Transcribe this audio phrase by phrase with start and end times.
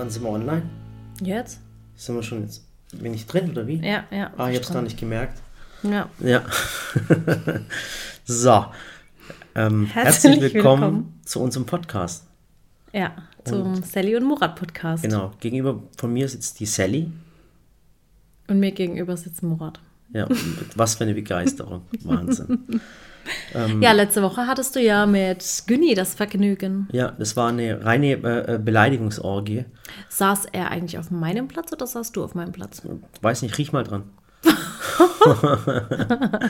[0.00, 0.62] Wann sind wir online?
[1.20, 1.60] Jetzt?
[1.94, 2.64] Sind wir schon jetzt?
[2.90, 3.86] Bin ich drin oder wie?
[3.86, 4.32] Ja, ja.
[4.38, 5.42] Ah, ich hab's gar nicht gemerkt.
[5.82, 6.08] Ja.
[6.20, 6.42] Ja.
[8.24, 8.64] so.
[9.54, 11.20] Ähm, Herzlich herzlich willkommen, willkommen.
[11.26, 12.24] zu unserem Podcast.
[12.94, 13.14] Ja,
[13.44, 15.02] zum Sally und Murat Podcast.
[15.02, 15.32] Genau.
[15.38, 17.12] Gegenüber von mir sitzt die Sally.
[18.48, 19.80] Und mir gegenüber sitzt Murat.
[20.14, 20.26] Ja,
[20.76, 21.82] was für eine Begeisterung.
[22.04, 22.80] Wahnsinn.
[23.54, 23.82] Ähm.
[23.82, 26.88] Ja, letzte Woche hattest du ja mit Günni das Vergnügen.
[26.92, 29.64] Ja, das war eine reine äh, äh, Beleidigungsorgie.
[30.08, 32.82] Saß er eigentlich auf meinem Platz oder saßt du auf meinem Platz?
[33.22, 34.04] Weiß nicht, riech mal dran.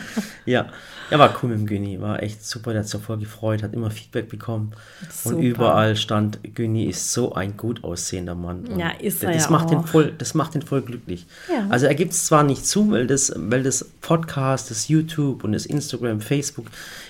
[0.47, 0.67] ja,
[1.11, 3.75] er war cool mit dem Güni, war echt super, der hat sich voll gefreut, hat
[3.75, 4.73] immer Feedback bekommen
[5.11, 5.37] Super.
[5.37, 8.67] und überall stand, Güni ist so ein gut aussehender Mann.
[8.67, 9.87] Und Ja, ist das er ja macht ihn auch.
[9.87, 11.27] voll, Das macht ihn voll glücklich.
[11.53, 11.67] Ja.
[11.69, 15.53] Also er gibt es zwar nicht zu, weil das, weil das Podcast, das YouTube und
[15.53, 16.67] das Instagram, Facebook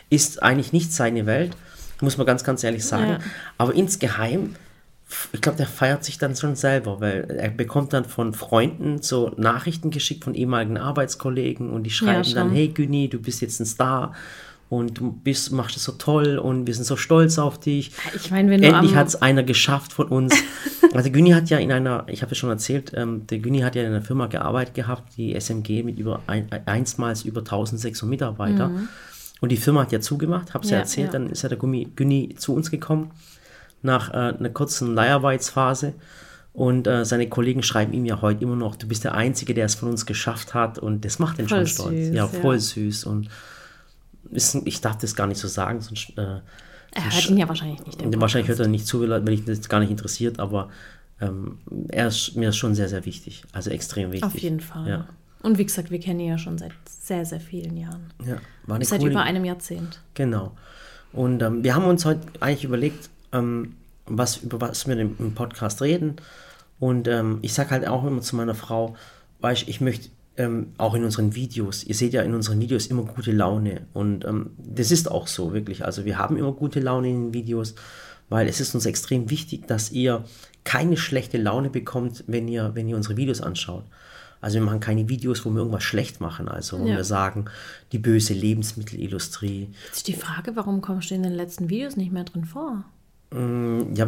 [0.09, 1.53] ist eigentlich nicht seine Welt,
[2.01, 3.19] muss man ganz, ganz ehrlich sagen, Ja.
[3.59, 4.57] aber insgeheim
[5.33, 9.33] ich glaube, der feiert sich dann schon selber, weil er bekommt dann von Freunden so
[9.37, 12.35] Nachrichten geschickt von ehemaligen Arbeitskollegen und die schreiben schon.
[12.35, 14.15] dann, hey Güni, du bist jetzt ein Star
[14.69, 17.91] und du bist, machst es so toll und wir sind so stolz auf dich.
[18.15, 20.35] Ich meine, wenn Endlich hat es einer geschafft von uns.
[20.95, 23.75] also Güni hat ja in einer, ich habe ja schon erzählt, ähm, der Güni hat
[23.75, 28.71] ja in einer Firma gearbeitet gehabt, die SMG mit über ein, einstmals über 1600 Mitarbeiter.
[29.41, 30.79] Und die Firma hat ja zugemacht, habe es ja, Mhm.
[30.79, 31.13] Ja, erzählt, ja.
[31.13, 33.11] dann ist ja der Güni zu uns gekommen
[33.83, 35.95] nach äh, einer kurzen Leiharbeitsphase.
[36.53, 39.67] Und äh, seine Kollegen schreiben ihm ja heute immer noch, du bist der Einzige, der
[39.67, 40.79] es von uns geschafft hat.
[40.79, 41.91] Und das macht ihn Voll schon stolz.
[42.07, 42.27] süß, ja, ja.
[42.27, 43.05] voll süß.
[43.05, 43.29] Und
[44.31, 46.23] ist, ich darf das gar nicht so sagen, sonst äh,
[46.93, 48.21] Er hört ihn ja wahrscheinlich nicht.
[48.21, 50.71] wahrscheinlich hört er nicht zu, weil ihn das gar nicht interessiert, aber
[51.21, 53.45] ähm, er ist, mir ist schon sehr, sehr wichtig.
[53.53, 54.25] Also extrem wichtig.
[54.25, 54.89] Auf jeden Fall.
[54.89, 55.07] Ja,
[55.43, 58.13] Und wie gesagt, wir kennen ihn ja schon seit sehr, sehr vielen Jahren.
[58.25, 60.01] ja war eine Seit coole, über einem Jahrzehnt.
[60.15, 60.53] Genau.
[61.13, 65.83] Und ähm, wir haben uns heute eigentlich überlegt, ähm, was, über was wir im, Podcast
[65.83, 66.17] reden.
[66.79, 68.97] Und ähm, ich sage halt auch immer zu meiner Frau,
[69.41, 73.05] weißt, ich möchte ähm, auch in unseren Videos, ihr seht ja in unseren Videos immer
[73.05, 73.87] gute Laune.
[73.93, 75.85] Und ähm, das ist auch so, wirklich.
[75.85, 77.75] Also wir haben immer gute Laune in den Videos,
[78.29, 80.25] weil es ist uns extrem wichtig, dass ihr
[80.65, 83.85] keine schlechte Laune bekommt, wenn ihr, wenn ihr unsere Videos anschaut.
[84.41, 86.49] Also wir machen keine Videos, wo wir irgendwas schlecht machen.
[86.49, 86.97] Also wo Ja.
[86.97, 87.47] wir sagen,
[87.93, 92.13] die böse Lebensmittelindustrie, Jetzt ist die Frage, warum kommst du in den letzten Videos nicht
[92.13, 92.85] mehr drin vor?
[93.33, 93.39] Ja,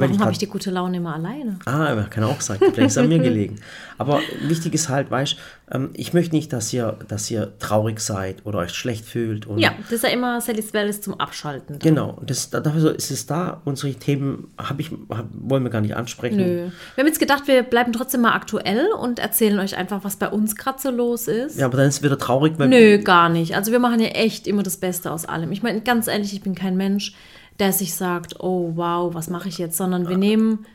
[0.00, 1.56] weil Warum habe ich die gute Laune immer alleine?
[1.64, 2.58] Ah, kann auch sein.
[2.58, 3.60] Vielleicht ist es an mir gelegen.
[3.96, 5.36] Aber wichtig ist halt, weißt
[5.70, 9.46] ähm, ich möchte nicht, dass ihr, dass ihr traurig seid oder euch schlecht fühlt.
[9.46, 11.78] Und Ja, das ist ja immer Sallys ist zum Abschalten.
[11.78, 11.88] da.
[11.88, 13.60] Genau, das, da- dafür ist es da.
[13.64, 16.38] Unsere Themen hab ich, hab, wollen wir gar nicht ansprechen.
[16.38, 16.56] Nö.
[16.96, 20.28] Wir haben jetzt gedacht, wir bleiben trotzdem mal aktuell und erzählen euch einfach, was bei
[20.30, 21.58] uns gerade so los ist.
[21.60, 23.54] Ja, aber dann ist es wieder traurig, weil Nö, gar nicht.
[23.54, 25.52] Also wir machen ja echt immer das Beste aus allem.
[25.52, 27.14] Ich meine, ganz ehrlich, ich bin kein Mensch,
[27.58, 30.66] der sich sagt, oh wow, was mache ich jetzt, sondern wir nehmen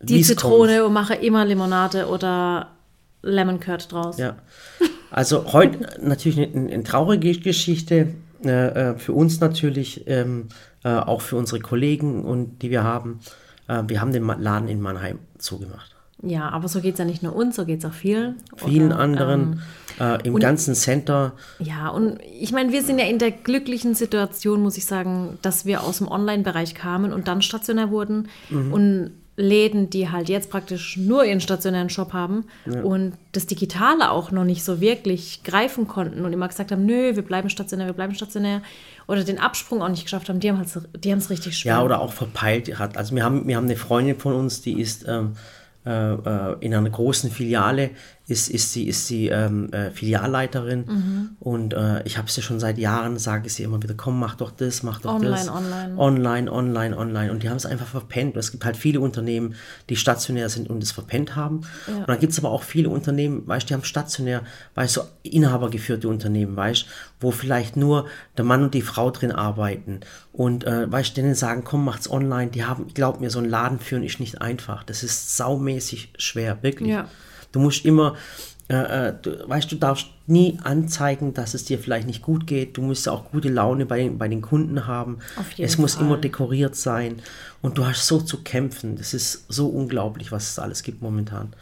[0.00, 2.72] die Wie's Zitrone und machen immer Limonade oder
[3.22, 4.18] Lemon Curd draus.
[4.18, 4.36] Ja.
[5.10, 8.14] Also heute natürlich eine, eine traurige Geschichte
[8.44, 10.48] äh, äh, für uns natürlich, ähm,
[10.82, 13.20] äh, auch für unsere Kollegen und die wir haben.
[13.68, 15.93] Äh, wir haben den Laden in Mannheim zugemacht.
[16.22, 18.36] Ja, aber so geht es ja nicht nur uns, so geht es auch vielen.
[18.56, 19.62] Vielen Oder, anderen
[20.00, 21.32] äh, im ganzen Center.
[21.58, 25.66] Ja, und ich meine, wir sind ja in der glücklichen Situation, muss ich sagen, dass
[25.66, 30.96] wir aus dem Online-Bereich kamen und dann stationär wurden und Läden, die halt jetzt praktisch
[30.96, 32.44] nur ihren stationären Shop haben
[32.84, 37.16] und das Digitale auch noch nicht so wirklich greifen konnten und immer gesagt haben, nö,
[37.16, 38.62] wir bleiben stationär, wir bleiben stationär
[39.08, 41.72] oder den Absprung auch nicht geschafft haben, die haben halt, es richtig schwer.
[41.72, 42.96] Ja, oder auch verpeilt hat.
[42.96, 46.74] Also wir haben, wir haben eine Freundin von uns, die ist ähm, äh, äh, in
[46.74, 47.90] einer großen Filiale,
[48.26, 51.30] ist, ist sie, ist sie ähm, äh, Filialleiterin Mhm.
[51.40, 54.34] und äh, ich habe sie schon seit Jahren, sage ich sie immer wieder, komm, mach
[54.34, 55.48] doch das, mach doch Online, das.
[55.50, 55.98] online.
[55.98, 57.30] Online, online, online.
[57.32, 58.34] Und die haben es einfach verpennt.
[58.34, 59.54] Und es gibt halt viele Unternehmen,
[59.90, 61.62] die stationär sind und es verpennt haben.
[61.86, 64.42] Und dann gibt es aber auch viele Unternehmen, weißt du, die haben stationär,
[64.74, 66.86] weißt du, so inhabergeführte Unternehmen, weißt du,
[67.20, 68.06] wo vielleicht nur
[68.38, 70.00] der Mann und die Frau drin arbeiten.
[70.32, 72.50] Und äh, weißt du, denen sagen, komm, macht's online.
[72.50, 74.82] Die haben, glaub mir, so einen Laden führen ist nicht einfach.
[74.82, 76.88] Das ist saumäßig schwer, wirklich.
[76.90, 77.06] Ja.
[77.54, 78.14] Du musst immer,
[78.68, 82.76] äh, äh, du, weißt du, darfst nie anzeigen, dass es dir vielleicht nicht gut geht.
[82.76, 85.18] Du musst auch gute Laune bei, den- bei den Kunden haben.
[85.58, 86.04] Es muss Fall.
[86.04, 87.16] immer dekoriert sein.
[87.62, 88.96] Und du hast so zu kämpfen.
[88.96, 91.52] Das ist so unglaublich, was es alles gibt momentan.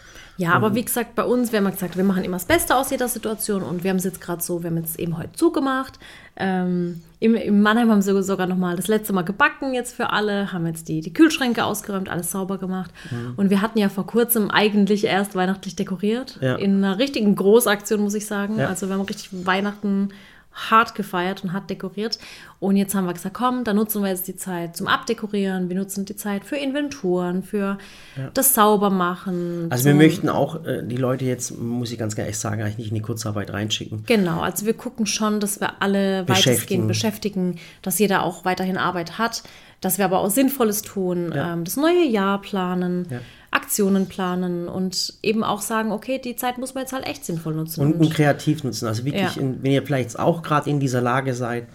[0.43, 2.75] Ja, aber wie gesagt, bei uns, wir haben ja gesagt, wir machen immer das Beste
[2.75, 5.33] aus jeder Situation und wir haben es jetzt gerade so, wir haben jetzt eben heute
[5.35, 6.01] zugemacht.
[6.37, 10.11] Ähm, im, Im Mannheim haben sie sogar noch mal das letzte Mal gebacken jetzt für
[10.11, 12.91] alle, haben jetzt die, die Kühlschränke ausgeräumt, alles sauber gemacht.
[13.37, 16.39] Und wir hatten ja vor kurzem eigentlich erst weihnachtlich dekoriert.
[16.41, 16.57] Ja.
[16.57, 18.59] In einer richtigen Großaktion, muss ich sagen.
[18.59, 18.67] Ja.
[18.67, 20.09] Also wir haben richtig Weihnachten
[20.55, 22.19] hart gefeiert und hart dekoriert.
[22.61, 25.69] Und jetzt haben wir gesagt, komm, dann nutzen wir jetzt die Zeit zum Abdekorieren.
[25.69, 27.79] Wir nutzen die Zeit für Inventuren, für
[28.17, 28.31] ja.
[28.35, 29.67] das Saubermachen.
[29.71, 32.89] Also wir möchten auch äh, die Leute jetzt, muss ich ganz ehrlich sagen, eigentlich nicht
[32.89, 34.05] in die Kurzarbeit reinschicken.
[34.07, 39.19] Genau, also wir gucken schon, dass wir alle weitestgehend beschäftigen, dass jeder auch weiterhin Arbeit
[39.19, 39.43] hat,
[39.81, 41.55] dass wir aber auch Sinnvolles tun, ja.
[41.55, 43.07] ähm, das neue Jahr planen.
[43.11, 43.21] Ja
[43.53, 47.55] Aktionen planen und eben auch sagen, okay, die Zeit muss man jetzt halt echt sinnvoll
[47.55, 47.83] nutzen.
[47.83, 48.89] Und, und kreativ nutzen.
[48.89, 49.41] Also wirklich, ja.
[49.41, 51.69] in, wenn ihr vielleicht auch gerade in dieser Lage seid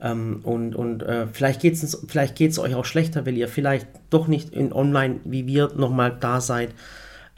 [0.00, 3.88] ähm, und, und äh, vielleicht geht es vielleicht geht's euch auch schlechter, weil ihr vielleicht
[4.10, 6.74] doch nicht in online wie wir nochmal da seid.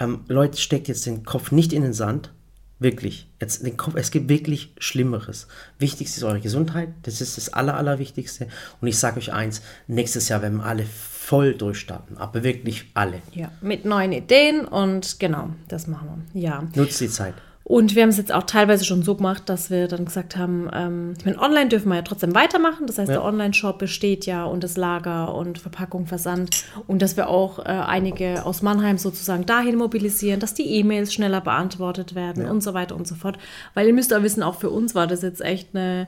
[0.01, 2.33] Ähm, Leute, steckt jetzt den Kopf nicht in den Sand.
[2.79, 3.31] Wirklich.
[3.41, 5.47] Jetzt den Kopf, es gibt wirklich Schlimmeres.
[5.79, 6.89] Wichtigste ist eure Gesundheit.
[7.05, 8.49] Das ist das Aller, Allerwichtigste.
[8.81, 10.85] Und ich sage euch eins: nächstes Jahr werden wir alle
[11.27, 13.21] voll durchstarten, aber wirklich alle.
[13.33, 16.41] Ja, mit neuen Ideen und genau, das machen wir.
[16.41, 16.63] Ja.
[16.77, 17.35] Nutzt die Zeit.
[17.65, 20.71] Und wir haben es jetzt auch teilweise schon so gemacht, dass wir dann gesagt haben,
[20.73, 22.87] ähm, ich meine, online dürfen wir ja trotzdem weitermachen.
[22.87, 23.17] Das heißt, ja.
[23.17, 26.65] der Online-Shop besteht ja und das Lager und Verpackung, Versand.
[26.87, 31.41] Und dass wir auch äh, einige aus Mannheim sozusagen dahin mobilisieren, dass die E-Mails schneller
[31.41, 32.53] beantwortet werden ja.
[32.53, 33.37] und so weiter und so fort.
[33.75, 36.07] Weil ihr müsst auch wissen, auch für uns war das jetzt echt eine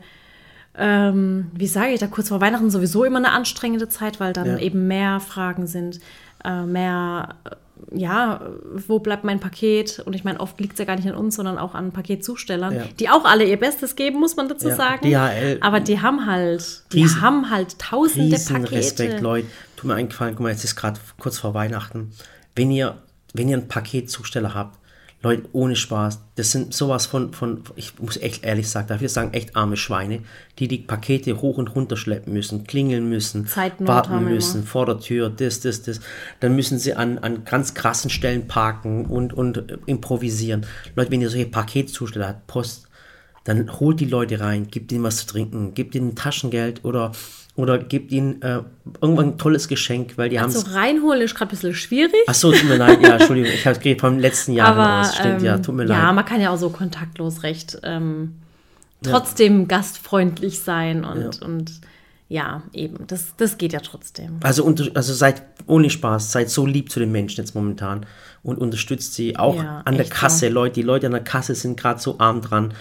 [0.78, 4.46] ähm, wie sage ich da, kurz vor Weihnachten sowieso immer eine anstrengende Zeit, weil dann
[4.46, 4.58] ja.
[4.58, 5.98] eben mehr Fragen sind,
[6.44, 8.40] äh, mehr, äh, ja,
[8.86, 9.98] wo bleibt mein Paket?
[9.98, 12.74] Und ich meine, oft liegt es ja gar nicht an uns, sondern auch an Paketzustellern,
[12.74, 12.82] ja.
[12.98, 14.76] die auch alle ihr Bestes geben, muss man dazu ja.
[14.76, 15.10] sagen.
[15.10, 15.58] DHL.
[15.60, 18.76] Aber die haben halt, die riesen, haben halt tausende riesen Pakete.
[18.76, 19.48] Respekt, Leute.
[19.76, 22.12] Tut mir eingefallen, guck mal, jetzt ist gerade kurz vor Weihnachten.
[22.54, 22.98] Wenn ihr,
[23.34, 24.77] wenn ihr einen Paketzusteller habt,
[25.20, 29.34] Leute, ohne Spaß, das sind sowas von, von, ich muss echt ehrlich sagen, ich sagen,
[29.34, 30.20] echt arme Schweine,
[30.60, 35.00] die die Pakete hoch und runter schleppen müssen, klingeln müssen, Zeitnot warten müssen, vor der
[35.00, 36.00] Tür, das, das, das.
[36.38, 40.64] Dann müssen sie an, an ganz krassen Stellen parken und, und improvisieren.
[40.94, 42.88] Leute, wenn ihr solche Paketzusteller habt, Post,
[43.42, 47.10] dann holt die Leute rein, gibt ihnen was zu trinken, gibt ihnen Taschengeld oder
[47.58, 48.60] oder gebt ihnen äh,
[49.00, 50.54] irgendwann ein tolles Geschenk, weil die haben.
[50.54, 52.14] Also reinholen ist gerade ein bisschen schwierig.
[52.28, 55.16] Ach so, tut mir leid, ja, Entschuldigung, ich habe es vom letzten Jahr Aber, aus.
[55.16, 55.98] Stimmt, ähm, ja, tut mir ja, leid.
[55.98, 58.36] Ja, man kann ja auch so kontaktlos recht ähm,
[59.02, 59.66] trotzdem ja.
[59.66, 61.46] gastfreundlich sein und ja.
[61.46, 61.72] und
[62.28, 64.38] ja, eben, das, das geht ja trotzdem.
[64.42, 64.64] Also,
[64.94, 68.06] also seid ohne Spaß, seid so lieb zu den Menschen jetzt momentan
[68.44, 70.52] und unterstützt sie auch ja, an der Kasse, so.
[70.52, 70.74] Leute.
[70.74, 72.74] Die Leute an der Kasse sind gerade so arm dran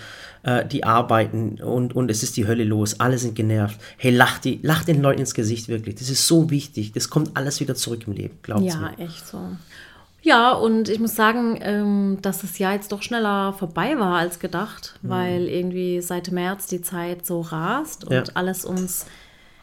[0.48, 3.78] äh, die arbeiten und, und es ist die Hölle los, alle sind genervt.
[3.98, 5.96] Hey, lach, die, lach den Leuten ins Gesicht wirklich.
[5.96, 6.94] Das ist so wichtig.
[6.94, 9.06] Das kommt alles wieder zurück im Leben, glaubt Ja, mir.
[9.06, 9.42] echt so.
[10.22, 14.40] Ja, und ich muss sagen, ähm, dass das Jahr jetzt doch schneller vorbei war als
[14.40, 15.10] gedacht, mhm.
[15.10, 18.24] weil irgendwie seit März die Zeit so rast und ja.
[18.34, 19.06] alles uns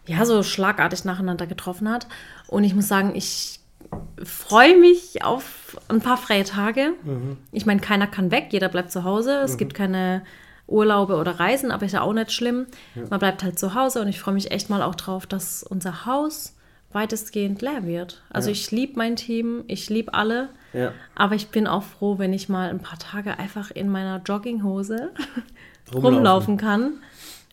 [0.06, 2.06] ja so schlagartig nacheinander getroffen hat.
[2.46, 3.58] Und ich muss sagen, ich
[4.22, 6.92] freue mich auf ein paar freie Tage.
[7.04, 7.38] Mhm.
[7.52, 9.40] Ich meine, keiner kann weg, jeder bleibt zu Hause.
[9.44, 9.58] Es mhm.
[9.58, 10.22] gibt keine
[10.66, 12.66] Urlaube oder Reisen, aber ist ja auch nicht schlimm.
[12.94, 13.02] Ja.
[13.10, 16.06] Man bleibt halt zu Hause und ich freue mich echt mal auch drauf, dass unser
[16.06, 16.54] Haus
[16.92, 18.22] weitestgehend leer wird.
[18.30, 18.52] Also ja.
[18.52, 20.92] ich liebe mein Team, ich liebe alle, ja.
[21.14, 25.10] aber ich bin auch froh, wenn ich mal ein paar Tage einfach in meiner Jogginghose
[25.92, 26.92] rumlaufen, rumlaufen kann,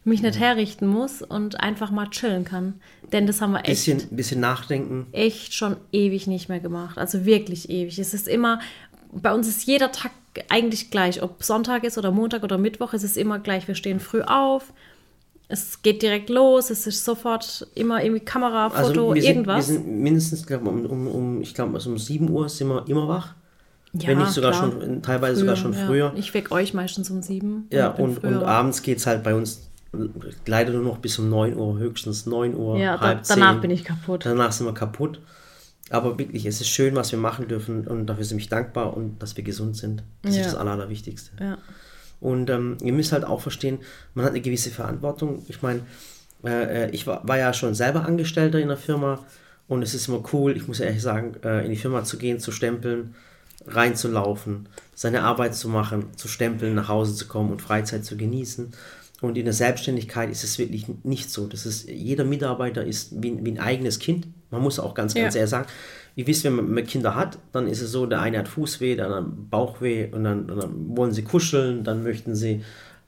[0.03, 2.79] mich nicht herrichten muss und einfach mal chillen kann.
[3.11, 3.67] Denn das haben wir echt.
[3.67, 5.07] Bisschen, bisschen nachdenken.
[5.11, 6.97] Echt schon ewig nicht mehr gemacht.
[6.97, 7.99] Also wirklich ewig.
[7.99, 8.59] Es ist immer,
[9.11, 10.11] bei uns ist jeder Tag
[10.49, 11.21] eigentlich gleich.
[11.21, 13.67] Ob Sonntag ist oder Montag oder Mittwoch, ist es immer gleich.
[13.67, 14.73] Wir stehen früh auf.
[15.47, 19.29] Es geht direkt los, es ist sofort immer irgendwie Kamera, also Foto, also wir sind,
[19.31, 19.67] irgendwas.
[19.67, 22.87] Wir sind mindestens, glaub, um, um, um, ich glaube, also um 7 Uhr sind wir
[22.87, 23.35] immer wach.
[23.91, 24.71] Ja, Wenn nicht sogar klar.
[24.71, 26.05] schon, teilweise früher, sogar schon früher.
[26.05, 26.13] Ja.
[26.15, 27.67] Ich wecke euch meistens um 7.
[27.69, 29.67] Ja, und, und abends geht es halt bei uns
[30.45, 32.77] leider nur noch bis um 9 Uhr, höchstens 9 Uhr.
[32.77, 33.61] Ja, halb da, danach 10.
[33.61, 34.25] bin ich kaputt.
[34.25, 35.19] Danach sind wir kaputt.
[35.91, 39.21] Aber wirklich, es ist schön, was wir machen dürfen und dafür sind wir dankbar und
[39.21, 40.03] dass wir gesund sind.
[40.21, 40.41] Das ja.
[40.41, 41.31] ist das Aller, Allerwichtigste.
[41.39, 41.57] Ja.
[42.19, 43.79] Und ähm, ihr müsst halt auch verstehen,
[44.13, 45.43] man hat eine gewisse Verantwortung.
[45.47, 45.81] Ich meine,
[46.43, 49.19] äh, äh, ich war, war, ja schon selber Angestellter in der Firma
[49.67, 52.39] und es ist immer cool, ich muss ehrlich sagen, äh, in die Firma zu gehen,
[52.39, 53.15] zu stempeln,
[53.67, 58.71] reinzulaufen, seine Arbeit zu machen, zu stempeln, nach Hause zu kommen und Freizeit zu genießen.
[59.21, 61.45] Und in der Selbstständigkeit ist es wirklich nicht so.
[61.47, 64.27] Das ist, jeder Mitarbeiter ist wie, wie ein eigenes Kind.
[64.51, 65.39] Man muss auch ganz, ganz ja.
[65.39, 65.67] ehrlich sagen,
[66.15, 69.05] ihr wisst, wenn man Kinder hat, dann ist es so, der eine hat Fußweh, der
[69.05, 72.61] andere Bauchweh und dann, und dann wollen sie kuscheln, dann möchten sie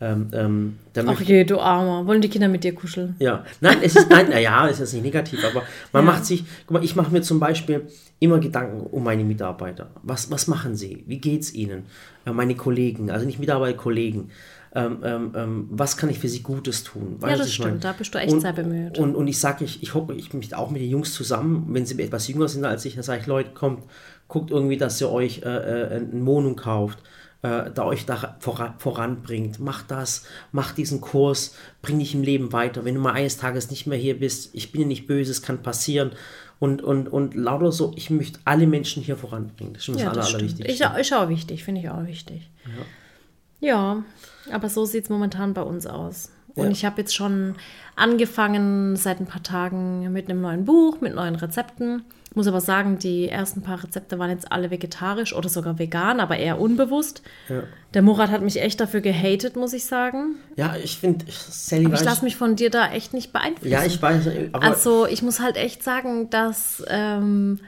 [0.04, 2.06] ähm, ähm, Ach je, du Armer.
[2.06, 3.16] Wollen die Kinder mit dir kuscheln?
[3.20, 3.46] Ja.
[3.62, 6.12] Nein, es ist, nein, ja, es ist nicht negativ, aber man ja.
[6.12, 7.88] macht sich, guck mal, ich mache mir zum Beispiel
[8.20, 9.92] immer Gedanken um meine Mitarbeiter.
[10.02, 11.04] Was, was machen sie?
[11.08, 11.86] Wie geht es ihnen?
[12.26, 14.30] Äh, meine Kollegen, also nicht Mitarbeiter, Kollegen
[14.76, 17.18] ähm, ähm, ähm, was kann ich für sie Gutes tun?
[17.20, 17.80] Weißt ja, das stimmt, mein?
[17.80, 18.98] da bist du echt und, sehr bemüht.
[18.98, 21.86] Und, und ich sage, ich, ich hocke ich mich auch mit den Jungs zusammen, wenn
[21.86, 23.84] sie etwas jünger sind als ich, dann sage ich, Leute, kommt,
[24.28, 26.98] guckt irgendwie, dass ihr euch äh, äh, eine Wohnung kauft.
[27.44, 29.60] äh, da euch da voran, voranbringt.
[29.60, 32.86] Macht das, macht diesen Kurs, bring dich im Leben weiter.
[32.86, 35.42] Wenn du mal eines Tages nicht mehr hier bist, ich bin ja nicht böse, es
[35.42, 36.14] kann passieren.
[36.60, 39.74] Und, und, und lauter so, ich möchte alle Menschen hier voranbringen.
[39.74, 40.44] Das ist schon das, Ja, Aller, das stimmt.
[40.44, 40.86] Allerwichtigste.
[40.96, 42.50] Ich, ist auch wichtig, finde ich auch wichtig.
[42.66, 42.86] Ja,
[44.52, 46.32] aber so sieht es momentan bei uns aus.
[46.56, 46.72] Und Ja.
[46.72, 47.56] ich habe jetzt schon
[47.96, 52.04] angefangen seit ein paar Tagen mit einem neuen Buch, mit neuen Rezepten.
[52.36, 56.38] Muss aber sagen, die ersten paar Rezepte waren jetzt alle vegetarisch oder sogar vegan, aber
[56.38, 57.22] eher unbewusst.
[57.48, 57.62] Ja.
[57.94, 60.36] Der Murat hat mich echt dafür gehatet, muss ich sagen.
[60.56, 63.72] Ja, ich finde, Sally Aber ich lasse mich von dir da echt nicht beeinflussen.
[63.72, 67.60] Ja, ich weiß, aber also ich muss halt echt sagen, dass, ähm,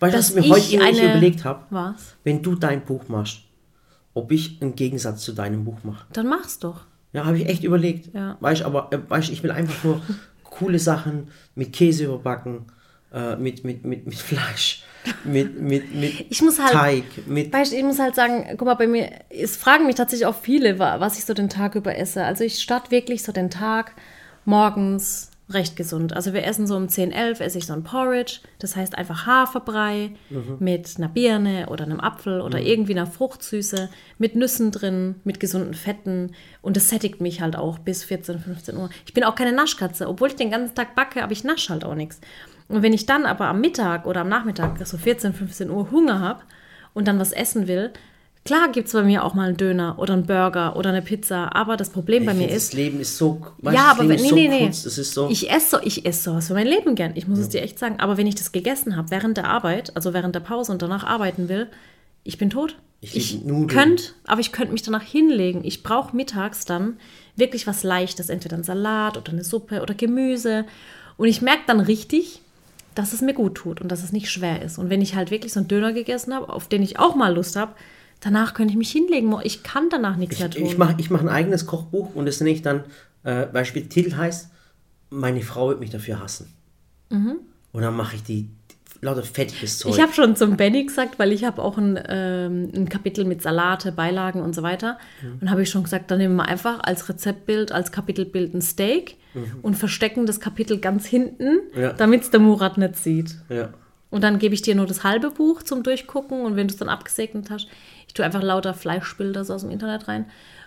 [0.00, 1.64] weißt du, was ich mir heute ich eine- überlegt habe?
[1.68, 2.14] was?
[2.24, 3.40] Wenn du dein Buch machst,
[4.16, 6.06] ob ich einen Gegensatz zu deinem Buch mache.
[6.12, 6.80] Dann mach's doch.
[7.12, 8.12] Ja, habe ich echt überlegt.
[8.14, 8.36] Ja.
[8.40, 10.00] Weißt aber, äh, weißt, ich will einfach nur
[10.44, 12.64] coole Sachen mit Käse überbacken,
[13.12, 14.82] äh, mit, mit, mit, mit Fleisch,
[15.24, 17.52] mit, mit, mit Ich muss halt- Teig, mit.
[17.52, 20.78] Weißt ich muss halt sagen, guck mal, bei mir, es fragen mich tatsächlich auch viele,
[20.78, 22.24] wa- was ich so den Tag über esse.
[22.24, 23.92] Also ich starte wirklich so den Tag
[24.44, 26.12] morgens recht gesund.
[26.12, 28.40] Also wir essen so um 10, 11, esse ich so ein Porridge.
[28.58, 30.10] Das heißt einfach Haferbrei
[30.58, 33.88] mit einer Birne oder einem Apfel oder irgendwie einer Fruchtsüße,
[34.18, 36.32] mit Nüssen drin, mit gesunden Fetten.
[36.62, 38.90] Und das sättigt mich halt auch bis 14, 15 Uhr.
[39.06, 40.08] Ich bin auch keine Naschkatze.
[40.08, 42.20] Obwohl ich den ganzen Tag backe, aber ich nasche halt auch nichts.
[42.68, 46.18] Und wenn ich dann aber am Mittag oder am Nachmittag so 14, 15 Uhr Hunger
[46.18, 46.42] habe
[46.92, 47.92] und dann was essen will,
[48.46, 51.54] klar gibt es bei mir auch mal einen Döner oder einen Burger oder eine Pizza.
[51.54, 53.42] Aber das Problem bei Ich mir find, ist, das Leben ist so.
[53.62, 54.58] Ja, aber Leben wenn, ist nee, so nee, nee.
[54.60, 54.82] kurz.
[54.84, 55.28] Das ist so.
[55.28, 57.12] Ich esse so, ich esse sowas für mein Leben gern.
[57.14, 57.96] Ich muss es dir echt sagen.
[57.98, 61.04] Aber wenn ich das gegessen habe während der Arbeit, also während der Pause und danach
[61.04, 61.68] arbeiten will,
[62.24, 62.76] ich bin tot.
[63.00, 65.64] Ich Ich, könnte, aber ich könnte mich danach hinlegen.
[65.64, 66.96] Ich brauche mittags dann
[67.36, 70.64] wirklich was Leichtes, entweder ein Salat oder eine Suppe oder Gemüse.
[71.16, 72.40] Und ich merke dann richtig,
[72.94, 74.78] dass es mir gut tut und dass es nicht schwer ist.
[74.78, 77.34] Und wenn ich halt wirklich so einen Döner gegessen habe, auf den ich auch mal
[77.34, 77.72] Lust habe,
[78.20, 79.34] danach könnte ich mich hinlegen.
[79.44, 80.66] Ich kann danach nichts mehr ich tun.
[80.66, 82.84] ich mache ich mach ein eigenes Kochbuch und das nenne ich dann,
[83.24, 84.50] äh, Beispiel Titel heißt,
[85.10, 86.52] meine Frau wird mich dafür hassen.
[87.08, 88.48] Und dann mache ich die,
[89.02, 89.92] lauter fettiges Zeug.
[89.92, 89.96] Mhm.
[89.96, 93.42] Ich habe schon zum Benny gesagt, weil ich habe auch ein, ähm, ein Kapitel mit
[93.42, 94.98] Salate, Beilagen und so weiter.
[95.22, 95.38] Mhm.
[95.42, 99.16] Und habe ich schon gesagt, dann nehmen wir einfach als Rezeptbild, als Kapitelbild ein Steak
[99.60, 101.80] und verstecken das Kapitel ganz hinten, Mhm.
[101.80, 101.92] Ja.
[101.92, 103.36] damit es der Murat nicht sieht.
[103.48, 103.68] ja.
[104.08, 106.78] Und dann gebe ich dir nur das halbe Buch zum Durchgucken und wenn du es
[106.78, 107.66] dann abgesegnet hast,
[108.16, 110.26] tue einfach lauter Fleischbilder so aus dem Internet rein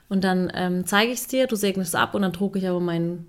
[0.09, 2.67] und dann ähm, zeige ich es dir, du segnest es ab und dann drucke ich
[2.67, 3.25] aber mein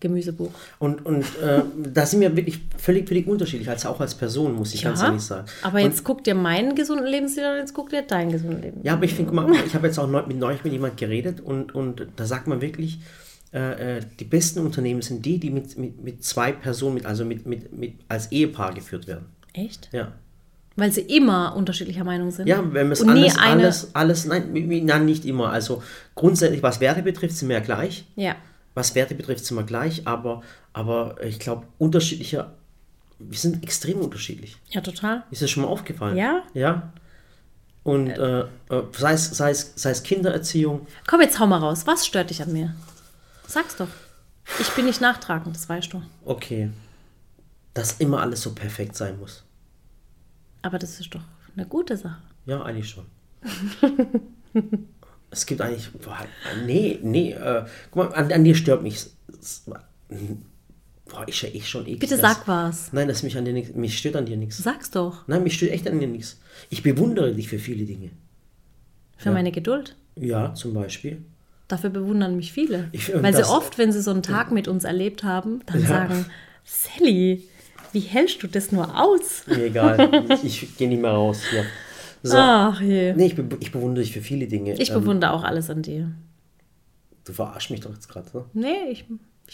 [0.00, 0.50] Gemüsebuch.
[0.78, 4.74] Und, und äh, da sind wir wirklich völlig, völlig unterschiedlich, als auch als Person, muss
[4.74, 5.46] ich ganz ehrlich sagen.
[5.62, 8.86] aber jetzt guck dir meinen gesunden Lebensstil an und jetzt guck dir deinen gesunden Lebensstil
[8.86, 11.40] Ja, aber ich finde, mal, ich habe jetzt auch neu, mit neulich mit jemand geredet
[11.40, 13.00] und, und da sagt man wirklich,
[13.54, 17.24] äh, äh, die besten Unternehmen sind die, die mit, mit, mit zwei Personen, mit, also
[17.24, 19.26] mit, mit, mit, als Ehepaar geführt werden.
[19.54, 19.88] Echt?
[19.92, 20.12] Ja.
[20.76, 22.46] Weil sie immer unterschiedlicher Meinung sind.
[22.46, 24.50] Ja, wenn wir es alles, alles, alles, nein,
[24.84, 25.50] nein, nicht immer.
[25.50, 25.82] Also
[26.14, 28.04] grundsätzlich, was Werte betrifft, sind wir ja gleich.
[28.14, 28.36] Ja.
[28.74, 30.42] Was Werte betrifft, sind wir gleich, aber,
[30.74, 32.52] aber ich glaube, unterschiedlicher,
[33.18, 34.58] wir sind extrem unterschiedlich.
[34.68, 35.24] Ja, total.
[35.30, 36.16] Ist das schon mal aufgefallen?
[36.18, 36.42] Ja.
[36.52, 36.92] Ja.
[37.82, 38.46] Und äh, äh,
[38.92, 41.86] sei, es, sei, es, sei es Kindererziehung, Komm, jetzt hau mal raus.
[41.86, 42.74] Was stört dich an mir?
[43.46, 43.88] Sag's doch.
[44.60, 46.02] Ich bin nicht nachtragend, das weißt du.
[46.24, 46.70] okay,
[47.72, 49.44] dass immer alles so perfekt sein muss.
[50.66, 51.20] Aber das ist doch
[51.56, 52.20] eine gute Sache.
[52.44, 53.04] Ja, eigentlich schon.
[55.30, 55.90] es gibt eigentlich.
[55.92, 56.18] Boah,
[56.64, 57.32] nee, nee.
[57.32, 59.06] Äh, guck mal, an, an dir stört mich.
[61.08, 62.00] Boah, ich, ich schon eklig.
[62.00, 62.92] Bitte dass- sag was.
[62.92, 63.74] Nein, dass mich an dir nichts.
[63.76, 64.58] Mich stört an dir nichts.
[64.58, 65.26] Sag's doch.
[65.28, 66.40] Nein, mich stört echt an dir nichts.
[66.68, 68.10] Ich bewundere dich für viele Dinge.
[69.16, 69.94] Für meine Geduld.
[70.16, 71.22] Ja, zum Beispiel.
[71.68, 72.88] Dafür bewundern mich viele.
[72.90, 75.82] Ich- Weil sie das- oft, wenn sie so einen Tag mit uns erlebt haben, dann
[75.82, 75.86] Ja.
[75.86, 76.26] sagen,
[76.64, 77.44] Sally,
[77.92, 79.42] wie hältst du das nur aus?
[79.46, 80.24] Mir egal.
[80.42, 81.64] ich gehe nicht mehr raus hier.
[82.22, 82.36] So.
[82.38, 83.12] Ach je.
[83.14, 84.74] Nee, ich, be ich bewundere dich für viele Dinge.
[84.80, 86.10] Ich Ähm, bewundere auch alles an dir.
[87.24, 88.28] du verarsch mich doch jetzt gerade.
[88.32, 88.44] Ne?
[88.52, 89.04] Nee, ich,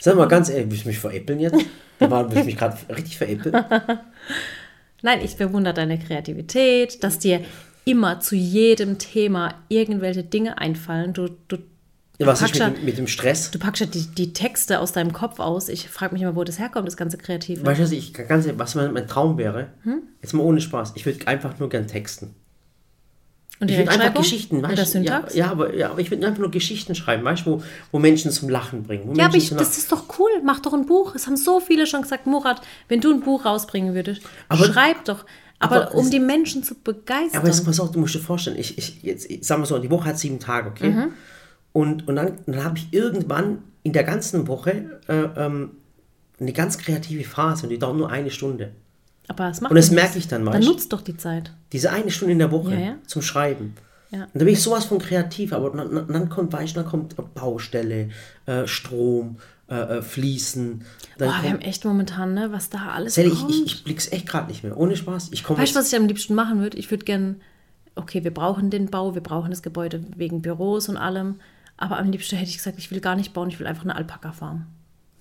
[0.01, 1.65] Sag mal ganz ehrlich, willst du mich veräppeln jetzt?
[1.99, 3.55] Da war, willst du mich gerade richtig veräppeln?
[5.03, 7.41] Nein, ich bewundere deine Kreativität, dass dir
[7.85, 11.13] immer zu jedem Thema irgendwelche Dinge einfallen.
[11.13, 11.59] Du, du,
[12.27, 13.51] was ist ja- mit, dem- mit dem Stress?
[13.51, 15.69] du packst ja die, die Texte aus deinem Kopf aus.
[15.69, 17.65] Ich frage mich immer, wo das herkommt, das ganze Kreative.
[17.65, 19.69] Weißt du, was, ich, ganz was mein, mein Traum wäre?
[19.83, 20.03] Hm?
[20.21, 20.93] Jetzt mal ohne Spaß.
[20.97, 22.35] Ich würde einfach nur gern texten.
[23.61, 24.15] Und Ich würde einfach?
[24.15, 24.77] Geschichten, weißt?
[24.79, 25.35] Ja, Syntax?
[25.37, 27.63] ja, aber, ja, aber ich würde einfach nur Geschichten schreiben, weißt du, wo,
[27.93, 29.15] wo Menschen zum Lachen bringen.
[29.15, 30.31] Ja, aber ich, das ist doch cool.
[30.43, 31.15] Mach doch ein Buch.
[31.15, 35.05] Es haben so viele schon gesagt, Murat, wenn du ein Buch rausbringen würdest, Aber- schreib
[35.05, 35.25] doch.
[35.61, 37.39] Aber, aber um es- die Menschen zu begeistern.
[37.39, 39.79] Aber jetzt pass auf, du musst dir vorstellen, ich, ich, jetzt, ich, sagen wir so,
[39.79, 40.91] die Woche hat sieben Tage, okay?
[40.91, 41.13] Mhm.
[41.73, 45.71] Und, und dann, dann habe ich irgendwann in der ganzen Woche äh, ähm,
[46.39, 48.73] eine ganz kreative Phase und die dauert nur eine Stunde.
[49.29, 50.73] aber es macht Und das merke ich dann, Dann weißt du?
[50.73, 51.53] nutzt doch die Zeit.
[51.73, 52.95] Diese eine Stunde in der Woche Ja, ja.
[53.07, 53.75] zum Schreiben.
[54.11, 54.25] Ja.
[54.25, 58.11] Und da bin ich sowas von kreativ, aber dann, dann kommt, weißt, dann kommt Baustelle,
[58.45, 59.39] äh, Strom,
[59.69, 60.85] äh, äh, Fließen.
[61.17, 63.51] Dann Boah, wir haben echt momentan, ne, was da alles Sally, ich, kommt.
[63.51, 64.77] ich, ich blick's echt gerade nicht mehr.
[64.77, 65.31] Ohne Spaß.
[65.33, 66.77] Ich komme Weißt du, was ich am liebsten machen würde?
[66.77, 67.41] Ich würde gern,
[67.95, 71.37] okay, wir brauchen den Bau, wir brauchen das Gebäude wegen Büros und allem.
[71.77, 73.97] Aber am liebsten hätte ich gesagt, ich will gar nicht bauen, ich will einfach eine
[73.97, 74.67] Alpaka-Farm.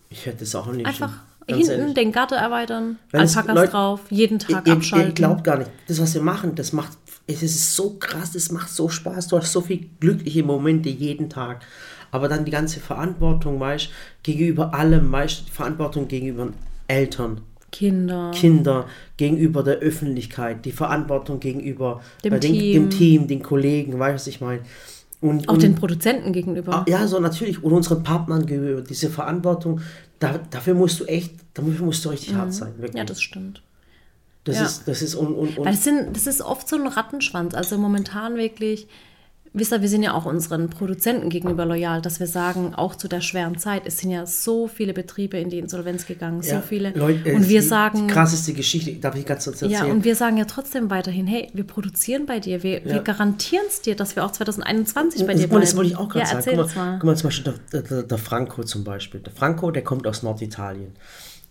[0.10, 0.86] Ich hätte es auch nicht.
[0.86, 1.14] Einfach
[1.48, 1.94] Ganz hinten ehrlich.
[1.96, 5.10] den Garten erweitern, Wenn Alpakas Leute- drauf, jeden Tag ihr, abschalten.
[5.10, 8.52] Ihr glaubt gar nicht, das, was wir machen, das macht, es ist so krass, es
[8.52, 11.66] macht so Spaß, du hast so viele glückliche Momente jeden Tag.
[12.12, 13.90] Aber dann die ganze Verantwortung, weißt
[14.22, 16.50] gegenüber allem, weißt Verantwortung gegenüber
[16.88, 17.42] Eltern,
[17.72, 18.32] Kinder.
[18.36, 22.74] Kinder, gegenüber der Öffentlichkeit, die Verantwortung gegenüber Dem äh, den, Team.
[22.74, 24.62] dem Team, den Kollegen, weißt du, was ich meine?
[25.22, 26.74] Und, Auch und, den Produzenten gegenüber.
[26.74, 27.64] Ah, Ja, so natürlich.
[27.64, 29.80] Und unseren Partnern gegenüber, diese Verantwortung,
[30.18, 32.74] da, dafür musst du echt, dafür musst du richtig hart sein.
[32.78, 32.94] Wirklich.
[32.94, 32.98] Mhm.
[32.98, 33.62] ja, das stimmt.
[34.46, 34.66] das, ja.
[34.66, 37.54] ist, das ist und, und, und Weil das, sind, das ist oft so ein Rattenschwanz.
[37.54, 38.88] Also momentan wirklich,
[39.54, 43.08] wisst ihr, wir sind ja auch unseren Produzenten gegenüber loyal, dass wir sagen, auch zu
[43.08, 46.62] der schweren Zeit, es sind ja so viele Betriebe in die Insolvenz gegangen, so Ja,
[46.62, 46.92] viele.
[46.92, 49.88] Leute, äh, und wir die, sagen, Die krasseste Geschichte, darf ich ganz kurz erzählen?
[49.88, 53.66] ja, und wir sagen ja trotzdem weiterhin, hey, wir produzieren bei dir, wir, wir garantieren
[53.68, 55.62] es dir, dass wir auch 2021 bei dir und bleiben.
[55.62, 56.58] das wollte ich auch gerade ja, sagen.
[56.58, 59.20] Guck mal, guck mal, zum Beispiel der, der, der Franco zum Beispiel.
[59.20, 60.94] Der Franco, der kommt aus Norditalien.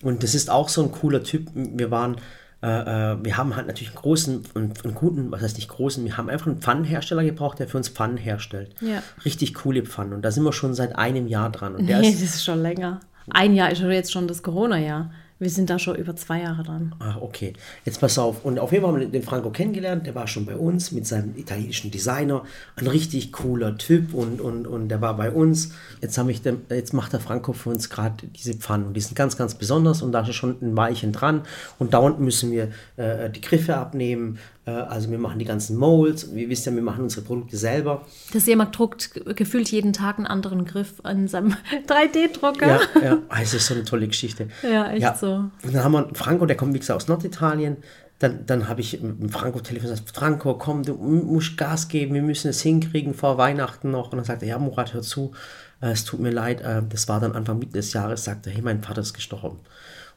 [0.03, 1.49] Und das ist auch so ein cooler Typ.
[1.55, 2.17] Wir waren,
[2.63, 6.29] wir haben halt natürlich einen großen, einen, einen guten, was heißt nicht großen, wir haben
[6.29, 8.75] einfach einen Pfannenhersteller gebraucht, der für uns Pfannen herstellt.
[8.81, 9.03] Ja.
[9.25, 10.13] Richtig coole Pfannen.
[10.13, 11.75] Und da sind wir schon seit einem Jahr dran.
[11.75, 13.01] Und Nee, ist, das ist schon länger.
[13.31, 15.11] Ein Jahr ist jetzt schon das Corona-Jahr.
[15.41, 16.95] Wir sind da schon über zwei Jahre dran.
[16.99, 17.55] Ah, okay.
[17.87, 18.45] Jetzt pass auf.
[18.45, 20.07] Und auf jeden Fall haben wir den Franco kennengelernt.
[20.07, 22.45] Der war schon bei uns mit seinem italienischen Designer.
[22.77, 25.73] Ein richtig cooler Typ und, und, und der war bei uns.
[26.03, 28.89] Jetzt, haben ich den, jetzt macht der Franco für uns gerade diese Pfannen.
[28.89, 31.45] Und die sind ganz, ganz besonders und da ist schon ein Weilchen dran.
[31.79, 32.69] Und dauernd müssen wir
[32.99, 34.39] äh, die Griffe abnehmen.
[34.71, 36.35] Äh, also wir machen die ganzen Molds.
[36.35, 38.07] Wie wisst ja, wir machen unsere Produkte selber.
[38.33, 41.55] Das jemand druckt ge- gefühlt jeden Tag einen anderen Griff an seinem
[41.89, 42.67] 3D-Drucker.
[42.67, 43.19] Ja, ja.
[43.43, 44.49] Es ist so eine tolle Geschichte.
[44.63, 45.35] Ja, echt so.
[45.63, 47.79] Und dann haben wir Franco, der kommt, wie gesagt, aus Norditalien.
[48.19, 52.13] Dann, dann habe ich mit Franco telefoniert und gesagt, Franco, komm, du musst Gas geben,
[52.15, 54.13] wir müssen es hinkriegen vor Weihnachten noch.
[54.13, 55.33] Und dann sagte er, ja, Murat, hör zu,
[55.81, 56.61] äh, es tut mir leid.
[56.61, 59.61] Äh, das war dann Anfang Mitte des Jahres, sagte er, hey, mein Vater ist gestorben.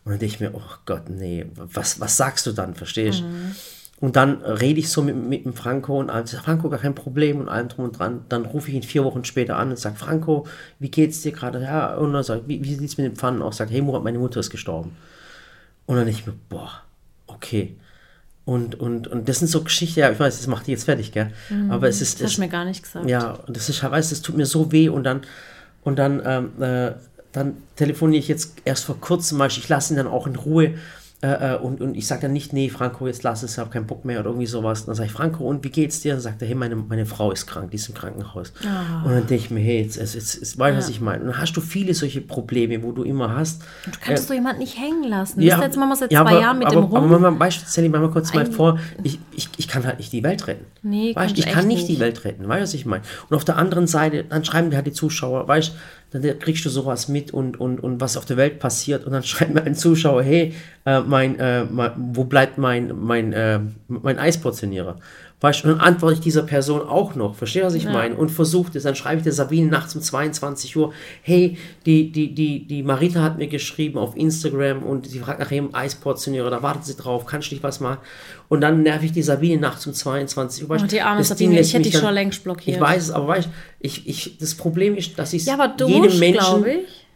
[0.04, 3.24] Und dann denke ich mir, oh Gott, nee, was, was sagst du dann, verstehst du?
[4.04, 7.40] Und dann rede ich so mit, mit dem Franco und allem, Franco, gar kein Problem
[7.40, 8.26] und allem drum und dran.
[8.28, 10.46] Dann rufe ich ihn vier Wochen später an und sage, Franco,
[10.78, 11.62] wie geht's dir gerade?
[11.62, 13.56] Ja, und dann sagt, wie, wie sieht's mit den Pfannen aus?
[13.56, 14.98] Sagt, hey Murat, meine Mutter ist gestorben.
[15.86, 16.82] Und dann denke ich mir, boah,
[17.28, 17.78] okay.
[18.44, 21.14] Und, und, und das sind so Geschichten, ja, ich weiß, das macht die jetzt fertig,
[21.14, 21.32] gell?
[21.70, 22.20] Aber es ist.
[22.20, 23.10] Das hast du mir gar nicht gesagt.
[23.10, 25.22] ja, und das ist, weißt du, das tut mir so weh und dann,
[25.86, 26.92] und dann, ähm, äh,
[27.32, 30.74] dann telefoniere ich jetzt erst vor kurzem mal, ich lasse ihn dann auch in Ruhe
[31.24, 33.70] äh, äh, und, und ich sage dann nicht, nee, Franco, jetzt lass es, ich habe
[33.70, 34.86] keinen Bock mehr oder irgendwie sowas.
[34.86, 36.12] Dann sage ich, Franco, und wie geht's dir?
[36.12, 38.52] Dann sagt er, hey, meine, meine Frau ist krank, die ist im Krankenhaus.
[39.06, 41.22] Und dann denke ich mir, hey, jetzt, jetzt, jetzt, jetzt weißt du, was ich meine?
[41.22, 43.62] Und dann hast du viele solche Probleme, wo du immer hast.
[43.86, 45.40] Du kannst so jemanden nicht hängen lassen.
[45.40, 47.14] Ja, Ja, jetzt machen wir seit ja, zwei aber, Jahren mit aber, dem rum.
[47.14, 50.24] Aber weißt du, Sally, manchmal kurz mal vor, ich, ich, ich kann halt nicht die
[50.24, 50.66] Welt retten.
[50.82, 52.02] Nee, weißt, ich kann echt nicht die nicht.
[52.02, 53.04] Welt retten, weißt du, was ich meine?
[53.30, 55.74] Und auf der anderen Seite, dann schreiben dir halt die Zuschauer, weißt du,
[56.14, 59.24] dann kriegst du sowas mit und, und, und was auf der Welt passiert und dann
[59.24, 60.54] schreibt mir ein Zuschauer, hey,
[60.86, 65.00] äh, mein, äh, mein, wo bleibt mein, mein, äh, mein Eisportionierer?
[65.44, 68.16] Dann antworte ich dieser Person auch noch, verstehst du, was ich meine?
[68.16, 72.34] Und versucht es, dann schreibe ich der Sabine nachts um 22 Uhr, hey, die, die,
[72.34, 76.64] die, die Marita hat mir geschrieben auf Instagram und sie fragt nach ihrem Eisportionierer, da
[76.64, 77.98] wartet sie drauf, kannst du nicht was machen?
[78.48, 80.78] Und dann nerv ich die Sabine nachts um 22 Uhr.
[80.82, 82.78] Oh, die arme das Sabine, ich hätte die schon längst blockiert.
[82.78, 83.50] Ich weiß es, aber weißt
[83.82, 86.66] ich, ich, das Problem ist, dass ich Ja, du jedem musst, Menschen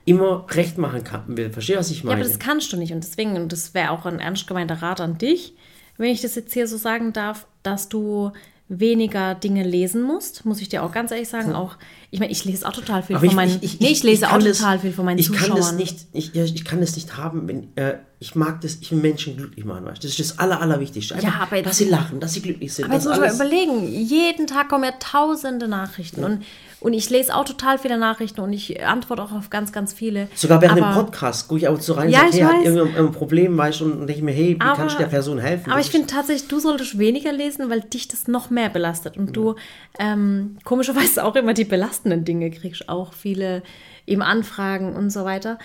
[0.03, 1.49] immer recht machen kann, will.
[1.49, 2.21] Verstehst du, was ich Ja, meine?
[2.21, 2.91] aber das kannst du nicht.
[2.91, 5.53] Und deswegen, und das wäre auch ein ernst gemeinter Rat an dich,
[5.97, 8.31] wenn ich das jetzt hier so sagen darf, dass du
[8.69, 11.53] weniger Dinge lesen musst, muss ich dir auch ganz ehrlich sagen.
[11.55, 11.77] Auch,
[12.11, 13.59] ich meine, ich lese auch total viel Aber von meinen.
[13.79, 15.49] nee, ich lese auch kann total das- viel von meinen ich Zuschauern.
[15.51, 18.75] Kann das nicht, ich, ja, ich kann das nicht haben, wenn, äh, ich mag das,
[18.81, 20.07] ich will Menschen glücklich machen, weißt du?
[20.07, 21.15] Das ist das Aller, Allerwichtigste.
[21.15, 22.85] Einfach, aber jetzt- dass sie lachen, dass sie glücklich sind.
[22.85, 26.25] Aber jetzt muss man überlegen, jeden Tag kommen ja tausende Nachrichten.
[26.25, 26.43] Und,
[26.79, 30.27] und ich lese auch total viele Nachrichten und ich antworte auch auf ganz, ganz viele.
[30.35, 33.05] Sogar während dem Aber- Podcast gucke ich auch so rein Ja, sage, hey, hat irgendein
[33.07, 35.71] ein Problem, weißt du, und denke ich mir, hey, wie kann ich der Person helfen?
[35.71, 39.17] Aber ich finde tatsächlich, du solltest weniger lesen, weil dich das noch mehr belastet.
[39.17, 39.55] Und du
[39.97, 43.63] ähm, komischerweise auch immer die belastenden Dinge kriegst, auch viele
[44.05, 45.57] eben Anfragen und so weiter.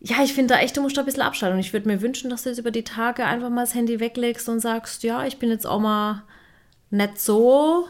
[0.00, 1.56] Ja, ich finde da echt, du musst da ein bisschen abschalten.
[1.56, 3.98] Und ich würde mir wünschen, dass du jetzt über die Tage einfach mal das Handy
[3.98, 6.22] weglegst und sagst, ja, ich bin jetzt auch mal
[6.90, 7.86] nicht so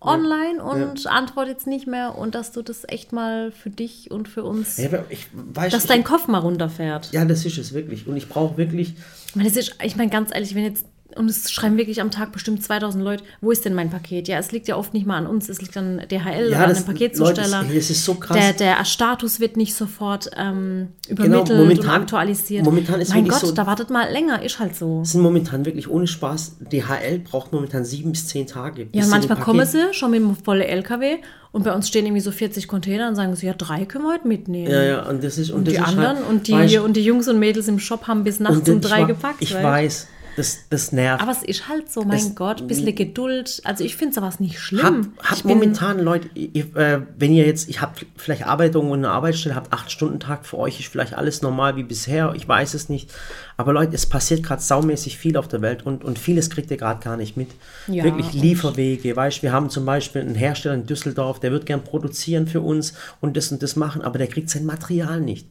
[0.00, 4.28] online und antworte jetzt nicht mehr und dass du das echt mal für dich und
[4.28, 4.90] für uns, Ja,
[5.32, 7.10] weiß dass ich, dein Kopf mal runterfährt.
[7.12, 8.06] Ja, das ist es wirklich.
[8.06, 8.94] Und ich brauche wirklich,
[9.28, 12.32] Ich meine, ist, ich meine, ganz ehrlich, wenn jetzt und es schreiben wirklich am Tag
[12.32, 14.28] bestimmt 2000 Leute, wo ist denn mein Paket?
[14.28, 16.68] Ja, es liegt ja oft nicht mal an uns, es liegt an DHL Ja, oder
[16.68, 17.62] an dem Paketzusteller.
[17.62, 18.36] Leute, es ist so krass.
[18.36, 22.64] Der, der Status wird nicht sofort ähm, übermittelt Genau, momentan- und aktualisiert.
[22.64, 25.00] momentan ist mein Gott, so- da wartet mal länger, ist halt so.
[25.00, 26.56] Das sind momentan wirklich ohne Spaß.
[26.70, 28.88] DHL braucht momentan sieben bis zehn Tage.
[28.92, 31.16] Ja, manchmal kommen sie schon mit einem vollen LKW
[31.52, 34.12] und bei uns stehen irgendwie so 40 Container und sagen sie, ja, drei können wir
[34.12, 34.70] heute mitnehmen.
[34.70, 36.80] Ja, ja, und das ist und, Und das die ist anderen halt, und, die, weißt-
[36.80, 39.36] und die Jungs und Mädels im Shop haben bis nachts um ich drei wa- gepackt.
[39.40, 40.06] Ich weiß,
[40.38, 41.22] das, das nervt.
[41.22, 43.60] Aber es ist halt so, mein Es- Gott, ein bisschen Geduld.
[43.64, 45.12] Also ich finde sowas nicht schlimm.
[45.22, 48.94] hab ich bin, momentan, Leute, ihr, äh, wenn ihr jetzt, ich habt vielleicht Arbeit irgendwo
[48.94, 52.32] in einer Arbeitsstelle, habt acht Stunden Tag, für euch ist vielleicht alles normal wie bisher,
[52.36, 53.10] ich weiß es nicht.
[53.56, 56.76] Aber Leute, es passiert gerade saumäßig viel auf der Welt und, und vieles kriegt ihr
[56.76, 57.48] gerade gar nicht mit.
[57.88, 61.66] Ja, Wirklich und- Lieferwege, weißt wir haben zum Beispiel einen Hersteller in Düsseldorf, der wird
[61.66, 65.48] gern produzieren für uns und das und das machen, aber der kriegt sein Material nicht.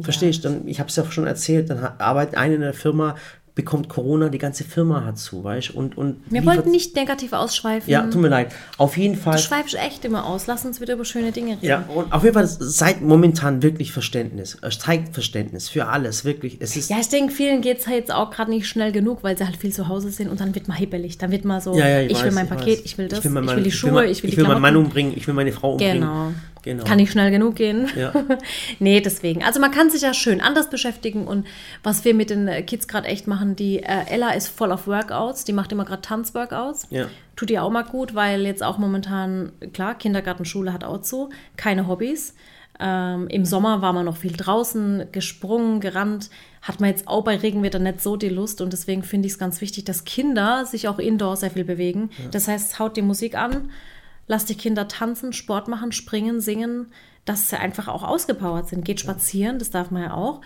[0.00, 0.48] Verstehst du?
[0.48, 3.14] Dann- Ich habe es ja schon erzählt, dann arbeitet einer in der Firma,
[3.54, 5.78] bekommt Corona, die ganze Firma hat zu, weißt du?
[5.78, 7.88] Und, und wir wollten nicht negativ ausschweifen.
[7.88, 8.52] Ja, tut mir leid.
[8.78, 9.36] Auf jeden Fall.
[9.36, 10.48] du schweifst echt immer aus.
[10.48, 11.64] Lass uns wieder über schöne Dinge reden.
[11.64, 14.58] Ja, und auf jeden Fall seid momentan wirklich Verständnis.
[14.60, 16.56] Äh, Zeigt Verständnis für alles, wirklich.
[16.60, 16.90] Es ist.
[16.90, 19.56] Ja, ich denke, vielen geht es jetzt auch gerade nicht schnell genug, weil sie halt
[19.56, 21.18] viel zu Hause sind und dann wird man hibbelig.
[21.18, 22.58] Dann wird man so, Ja, ja, ich, will weiß, mein weiß.
[22.58, 24.40] Paket, ich will das, ich will, mein Mann- die Schuhe, mein- ich will die ich
[24.40, 26.00] will meinen Mann umbringen, ich will meine Frau umbringen.
[26.00, 26.32] Genau.
[26.64, 26.84] Genau.
[26.84, 27.90] Kann nicht schnell genug gehen.
[27.94, 28.12] Ja.
[28.78, 29.44] nee, deswegen.
[29.44, 31.46] Also man kann sich ja schön anders beschäftigen und
[31.82, 35.44] was wir mit den Kids gerade echt machen, die äh, Ella ist voll auf Workouts,
[35.44, 36.86] die macht immer gerade Tanzworkouts.
[36.88, 37.06] Ja.
[37.36, 41.28] Tut ihr auch mal gut, weil jetzt auch momentan, klar, Kindergarten, Schule hat auch zu,
[41.58, 42.34] keine Hobbys.
[42.80, 46.30] Ähm, Im Sommer war man noch viel draußen, gesprungen, gerannt.
[46.62, 49.38] Hat man jetzt auch bei Regenwetter nicht so die Lust und deswegen finde ich es
[49.38, 52.08] ganz wichtig, dass Kinder sich auch indoor sehr viel bewegen.
[52.30, 53.70] Das heißt, haut die Musik an,
[54.26, 56.92] lasst die Kinder tanzen, Sport machen, springen, singen,
[57.24, 58.84] dass sie einfach auch ausgepowert sind.
[58.84, 60.40] Geht spazieren, das darf man ja auch.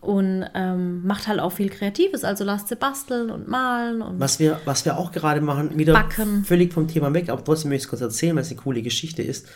[0.00, 2.24] Und ähm, macht halt auch viel Kreatives.
[2.24, 5.92] Also lasst sie basteln und malen und Was wir, was wir auch gerade machen, wieder
[5.92, 6.44] Backen.
[6.44, 8.80] völlig vom Thema weg, aber trotzdem möchte ich es kurz erzählen, weil es eine coole
[8.80, 9.46] Geschichte ist.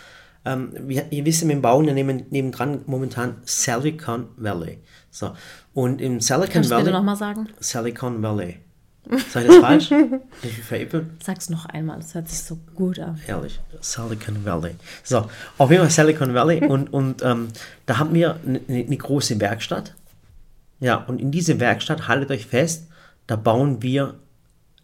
[0.45, 4.81] Ähm, wir, ihr wisst, wir bauen ja neben, nebendran momentan Silicon Valley.
[5.11, 5.33] So.
[5.73, 6.85] Und im Silicon Kannst du Valley.
[6.85, 7.49] bitte nochmal sagen?
[7.61, 8.59] Silicon Valley.
[9.31, 9.91] Sag ich das falsch?
[10.43, 11.17] Ich veräppeln.
[11.23, 13.21] Sag's noch einmal, das hört sich so gut an.
[13.27, 14.75] Ehrlich, Silicon Valley.
[15.03, 17.49] So, auf jeden Fall Silicon Valley und, und ähm,
[17.87, 19.95] da haben wir eine, eine große Werkstatt.
[20.81, 22.89] Ja, und in diese Werkstatt, haltet euch fest,
[23.27, 24.15] da bauen wir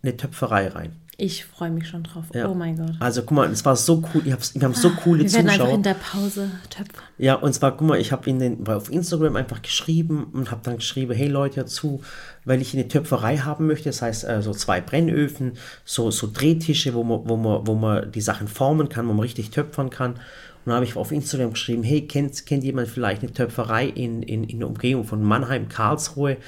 [0.02, 0.96] eine Töpferei rein.
[1.22, 2.24] Ich freue mich schon drauf.
[2.32, 2.48] Ja.
[2.48, 2.94] Oh mein Gott.
[2.98, 5.76] Also guck mal, es war so cool, wir haben so coole Wir werden einfach Zuschauer.
[5.76, 7.04] in der Pause töpfern.
[7.18, 8.30] Ja, und zwar, guck mal, ich habe
[8.60, 12.00] war auf Instagram einfach geschrieben und habe dann geschrieben, hey Leute, zu,
[12.46, 15.52] weil ich eine Töpferei haben möchte, das heißt äh, so zwei Brennöfen,
[15.84, 19.20] so, so Drehtische, wo man, wo, man, wo man die Sachen formen kann, wo man
[19.20, 20.12] richtig töpfern kann.
[20.12, 20.20] Und
[20.64, 24.44] dann habe ich auf Instagram geschrieben, hey, kennt, kennt jemand vielleicht eine Töpferei in, in,
[24.44, 26.38] in der Umgebung von Mannheim, Karlsruhe,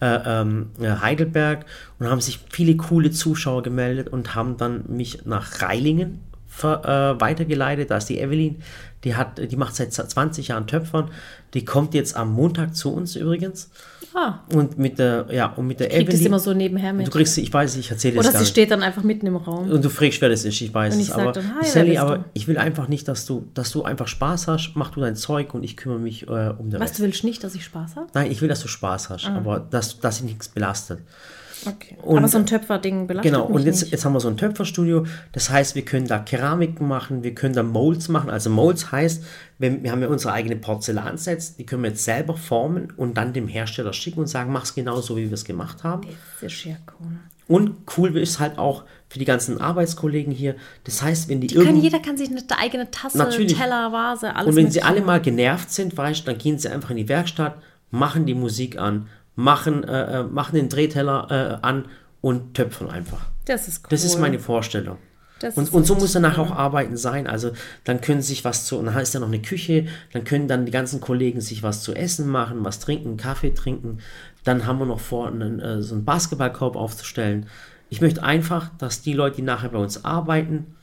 [0.00, 1.64] äh, ähm, äh, Heidelberg
[1.98, 7.20] und haben sich viele coole Zuschauer gemeldet und haben dann mich nach Reilingen ver, äh,
[7.20, 7.90] weitergeleitet.
[7.90, 8.62] Da ist die Evelyn,
[9.04, 11.10] die hat, die macht seit 20 Jahren Töpfern.
[11.54, 13.70] Die kommt jetzt am Montag zu uns übrigens.
[14.18, 16.26] Ah, Und mit der, ja, und mit der es Evelyn.
[16.26, 17.10] immer so nebenher du mit.
[17.10, 18.50] kriegst, sie- ich weiß, ich erzähle Oder es gar sie nicht.
[18.50, 19.70] steht dann einfach mitten im Raum.
[19.70, 21.08] Und du fragst, wer das ist, ich weiß Und es.
[21.08, 22.24] ich sag Aber, dann, Sally, aber du?
[22.32, 24.72] ich will einfach nicht, dass du, dass du einfach Spaß hast.
[24.74, 26.98] Mach du dein Zeug und ich kümmere mich äh, um den Was, Rest.
[26.98, 28.06] du willst nicht, dass ich Spaß habe?
[28.14, 29.36] Nein, ich will, dass du Spaß hast, Ah.
[29.36, 31.00] aber dass, dass sich nichts belastet.
[31.66, 31.96] Okay.
[32.02, 33.92] Und- Aber so ein Töpferding belastet Genau, und jetzt, nicht.
[33.92, 35.04] jetzt haben wir so ein Töpferstudio.
[35.32, 38.30] Das heißt, wir können da Keramiken machen, wir können da Molds machen.
[38.30, 39.24] Also Molds heißt,
[39.58, 43.32] wenn, wir haben ja unsere eigene Porzellansets, die können wir jetzt selber formen und dann
[43.32, 46.02] dem Hersteller schicken und sagen, mach's genau so, wie wir es gemacht haben.
[46.40, 47.12] Das ist ja cool.
[47.48, 50.56] Und cool ist halt auch für die ganzen Arbeitskollegen hier.
[50.82, 53.54] Das heißt, wenn die, Können, irgend- jeder kann sich eine eigene Tasse, Natürlich.
[53.54, 56.68] Teller, Vase, alles und wenn sie alle mal genervt sind, weißt, du, dann gehen sie
[56.68, 57.56] einfach in die Werkstatt,
[57.92, 61.84] machen die Musik an, machen, äh, äh, machen den Drehteller äh, an
[62.20, 63.26] und töpfern einfach.
[63.44, 63.88] Das ist cool.
[63.90, 64.98] Das ist meine Vorstellung.
[65.38, 67.26] Das und, und so muss danach auch Arbeiten sein.
[67.26, 67.52] Also
[67.84, 70.64] dann können sich was zu, und dann ist da noch eine Küche, dann können dann
[70.64, 73.98] die ganzen Kollegen sich was zu essen machen, was trinken, Kaffee trinken.
[74.44, 77.46] Dann haben wir noch vor, einen, äh, so einen Basketballkorb aufzustellen.
[77.90, 80.74] Ich möchte einfach, dass die Leute, die nachher bei uns arbeiten,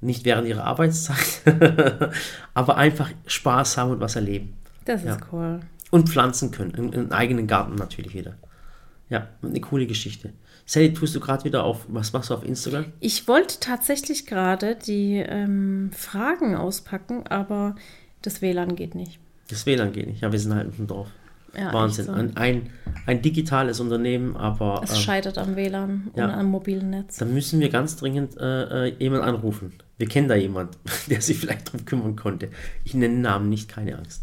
[0.00, 1.42] nicht während ihrer Arbeitszeit,
[2.54, 4.54] aber einfach Spaß haben und was erleben.
[4.84, 5.60] Das ist cool.
[5.90, 8.34] Und pflanzen können, in- einen eigenen Garten natürlich wieder.
[9.08, 10.32] Ja, eine coole Geschichte.
[10.66, 12.84] Sally, tust du gerade wieder auf, was machst du auf Instagram?
[13.00, 17.74] Ich wollte tatsächlich gerade die ähm, Fragen auspacken, aber
[18.22, 19.18] das WLAN geht nicht.
[19.48, 20.20] Das WLAN geht nicht.
[20.20, 21.08] Ja, wir sind halt mitten drauf.
[21.58, 22.04] Ja, Wahnsinn.
[22.06, 22.12] so.
[22.12, 22.70] Ein, ein,
[23.06, 26.26] ein digitales Unternehmen, aber Es äh, scheitert am WLAN ja.
[26.26, 27.16] und am mobilen Netz.
[27.16, 29.72] da müssen wir ganz dringend äh, äh, jemanden anrufen.
[29.98, 30.78] Wir kennen da jemand,
[31.10, 32.50] der sich vielleicht darum kümmern konnte.
[32.84, 34.22] Ich nenne Namen nicht, keine Angst.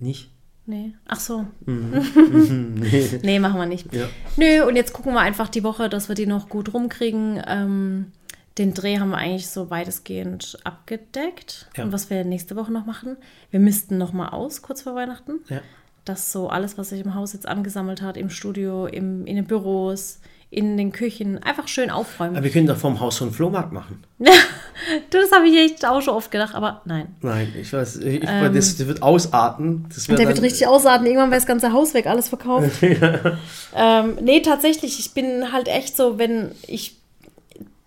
[0.00, 0.30] Nicht?
[0.66, 0.94] Nee.
[1.06, 1.46] Ach so.
[1.66, 3.20] nee.
[3.22, 3.92] Nee, machen wir nicht.
[3.94, 4.06] Ja.
[4.36, 7.42] Nö, und jetzt gucken wir einfach die Woche, dass wir die noch gut rumkriegen.
[7.46, 8.12] Ähm,
[8.58, 11.68] den Dreh haben wir eigentlich so weitestgehend abgedeckt.
[11.76, 11.84] Ja.
[11.84, 13.16] Und was wir nächste Woche noch machen,
[13.50, 15.40] wir müssten noch mal aus, kurz vor Weihnachten.
[15.48, 15.60] Ja.
[16.04, 19.46] dass so alles, was sich im Haus jetzt angesammelt hat, im Studio, im, in den
[19.46, 22.36] Büros, in den Küchen, einfach schön aufräumen.
[22.36, 24.02] Aber wir können doch vom Haus so einen Flohmarkt machen.
[24.18, 24.24] du,
[25.10, 27.14] das habe ich echt auch schon oft gedacht, aber nein.
[27.22, 29.86] Nein, ich weiß, ich, das, das wird ausarten.
[29.94, 32.68] Das Der wird richtig ausarten, irgendwann wäre das ganze Haus weg, alles verkauft.
[33.76, 36.96] ähm, nee, tatsächlich, ich bin halt echt so, wenn ich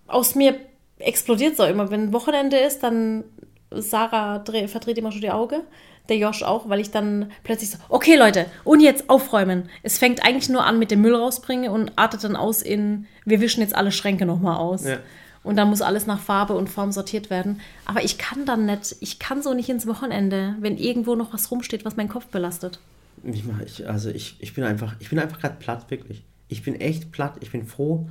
[0.06, 0.56] aus mir
[0.98, 3.24] explodiert so immer, wenn Wochenende ist, dann
[3.70, 5.60] Sarah dreh, verdreht immer schon die Augen,
[6.08, 9.68] der Josh auch, weil ich dann plötzlich so, okay Leute, und jetzt aufräumen.
[9.82, 13.40] Es fängt eigentlich nur an mit dem Müll rausbringen und artet dann aus in, wir
[13.40, 14.84] wischen jetzt alle Schränke nochmal aus.
[14.84, 14.98] Ja.
[15.42, 17.60] Und dann muss alles nach Farbe und Form sortiert werden.
[17.84, 21.50] Aber ich kann dann nicht, ich kann so nicht ins Wochenende, wenn irgendwo noch was
[21.50, 22.80] rumsteht, was meinen Kopf belastet.
[23.22, 26.22] Ich mach, ich, also ich, ich bin einfach, ich bin einfach gerade platt, wirklich.
[26.48, 27.34] Ich bin echt platt.
[27.40, 28.08] Ich bin froh,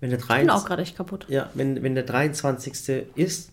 [0.00, 0.66] wenn der Ich bin auch 23.
[0.66, 1.26] gerade echt kaputt.
[1.28, 3.06] Ja, wenn, wenn der 23.
[3.14, 3.51] ist.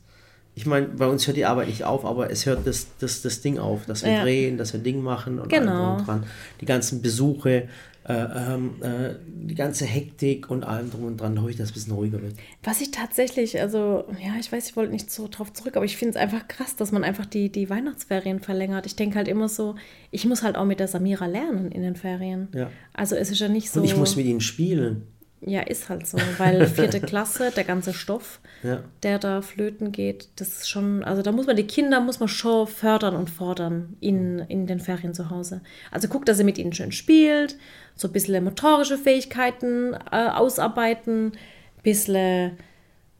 [0.55, 3.41] Ich meine, bei uns hört die Arbeit nicht auf, aber es hört das, das, das
[3.41, 4.23] Ding auf, dass wir Ja.
[4.23, 5.71] drehen, dass wir Ding machen und Genau.
[5.71, 6.23] allem drum und dran.
[6.59, 7.69] Die ganzen Besuche,
[8.05, 11.65] äh, ähm, äh, die ganze Hektik und allem drum und dran, da hoffe ich, dass
[11.69, 12.33] es ein bisschen ruhiger wird.
[12.63, 15.95] Was ich tatsächlich, also, ja, ich weiß, ich wollte nicht so drauf zurück, aber ich
[15.95, 18.85] finde es einfach krass, dass man einfach die, die Weihnachtsferien verlängert.
[18.85, 19.75] Ich denke halt immer so,
[20.11, 22.49] ich muss halt auch mit der Samira lernen in den Ferien.
[22.53, 22.69] Ja.
[22.93, 23.79] Also es ist ja nicht so.
[23.79, 25.03] Und ich muss mit ihnen spielen.
[25.41, 28.79] Ja, ist halt so, weil vierte Klasse, der ganze Stoff, Ja.
[29.03, 32.27] der da flöten geht, das ist schon, also da muss man die Kinder, muss man
[32.27, 35.61] schon fördern und fordern in, in den Ferien zu Hause.
[35.91, 37.55] Also guckt, dass ihr mit ihnen schön spielt,
[37.95, 42.57] so ein bisschen motorische Fähigkeiten äh, ausarbeiten, ein bisschen,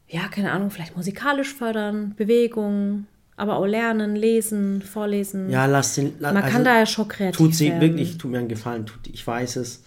[0.08, 3.06] ja, keine Ahnung, vielleicht musikalisch fördern, Bewegung,
[3.38, 5.50] aber auch lernen, lesen, vorlesen.
[5.50, 6.14] Ja, lass den.
[6.20, 7.80] la- man also kann da ja schon kreativ Tut sie werden.
[7.82, 8.86] wirklich, tut mir einen Gefallen.
[8.86, 9.84] Tut, ich weiß es.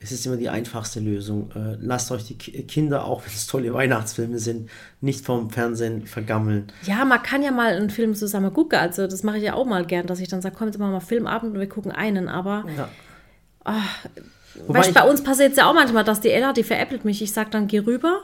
[0.00, 1.50] Es ist immer die einfachste Lösung.
[1.56, 6.06] Äh, lasst euch die Ki- Kinder, auch wenn es tolle Weihnachtsfilme sind, nicht vom Fernsehen
[6.06, 6.68] vergammeln.
[6.84, 8.78] Ja, man kann ja mal einen Film zusammen gucken.
[8.78, 10.90] Also das mache ich ja auch mal gern, dass ich dann sage, komm, jetzt machen
[10.90, 12.28] wir mal Filmabend und wir gucken einen.
[12.28, 12.88] Aber Ja.
[14.68, 17.20] weißt, ich- bei uns passiert es ja auch manchmal, dass die Ella, die veräppelt mich.
[17.22, 18.20] Ich sage dann, geh rüber,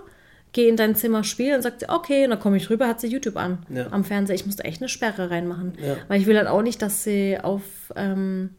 [0.53, 1.57] geh in dein Zimmer spielen.
[1.57, 2.25] Und sagt sie, okay.
[2.25, 3.89] Und dann komme ich rüber, hat sie YouTube an Ja.
[3.91, 4.37] am Fernseher.
[4.37, 5.73] Ich musste echt eine Sperre reinmachen.
[5.85, 5.97] Ja.
[6.07, 7.63] Weil ich will halt auch nicht, dass sie auf...
[7.97, 8.51] Ähm,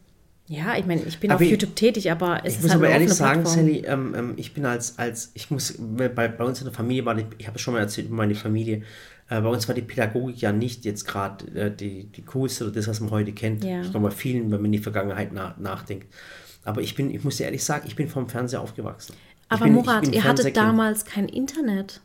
[0.47, 2.71] ja, ich meine, ich bin Aber auf ich- YouTube tätig, aber es Ich ist muss
[2.73, 3.65] halt aber ehrlich sagen, Plattform.
[3.65, 7.05] Sally, ähm, ähm, ich bin als, als ich muss, bei, bei uns in der Familie
[7.05, 8.83] war, die, ich habe es schon mal erzählt über meine Familie,
[9.29, 12.73] äh, bei uns war die Pädagogik ja nicht jetzt gerade äh, die, die coolste oder
[12.73, 13.63] das, was man heute kennt.
[13.63, 13.81] Ja.
[13.81, 16.07] Ich glaube, bei vielen, wenn man in die Vergangenheit na, nachdenkt.
[16.63, 19.13] Aber ich bin, ich muss dir ehrlich sagen, ich bin vom Fernseher aufgewachsen.
[19.13, 22.01] Ich Aber bin- ich Murat, ihr hattet damals kein Internet.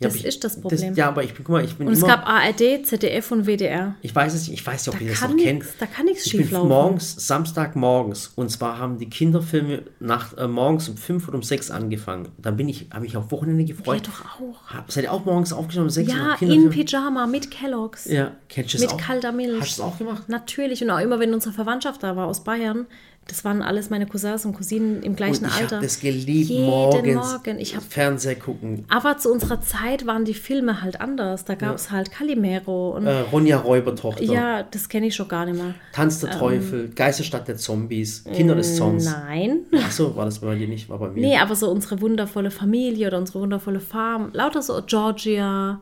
[0.00, 0.94] Das ich- ist das Problem.
[0.94, 3.46] ja, aber ich bin, guck mal, ich bin Und es immer, gab ARD, ZDF und
[3.46, 3.96] WDR.
[4.00, 5.58] ich weiß es nicht, ich weiß nicht, ob Da ihr das noch kennt.
[5.64, 6.68] nix- da kann nix Ich bin schieflaufen.
[6.68, 11.70] morgens, Samstagmorgens, und zwar haben die Kinderfilme nach, äh, morgens um 5 oder um 6
[11.70, 12.28] angefangen.
[12.38, 14.06] Da bin ich, habe ich auf Wochenende gefreut.
[14.06, 14.66] Ja, doch auch.
[14.74, 18.04] Hab, seid ihr auch morgens aufgestanden um 6 Ja, in Pyjama mit Kellogg's.
[18.06, 19.06] Ja, kennst du das Mit auch?
[19.06, 19.60] kalter Milch.
[19.60, 20.28] Hast du das auch gemacht?
[20.28, 20.82] Natürlich.
[20.82, 22.86] Und auch immer, wenn unsere Verwandtschaft da war aus Bayern,
[23.28, 25.76] das waren alles meine Cousins und Cousinen im gleichen Und ich Alter.
[25.76, 27.58] habe das geliebt, Jeden morgens Morgen.
[27.60, 28.84] Ich hab, Fernseher gucken.
[28.88, 31.44] aber zu unserer Zeit waren die Filme halt anders.
[31.44, 35.46] Da gab es halt Calimero und Äh, Ronja Räubertochter, ja, das kenne ich schon gar
[35.46, 35.74] nicht mehr.
[35.92, 39.06] Tanz der Teufel, Geisterstadt der Zombies, Kinder des Zorns.
[39.06, 39.58] Ähm, Nein.
[39.84, 41.20] Achso, war das bei dir nicht, war bei mir.
[41.20, 45.80] Nee, aber so unsere wundervolle Familie oder unsere wundervolle Farm, lauter so Georgia.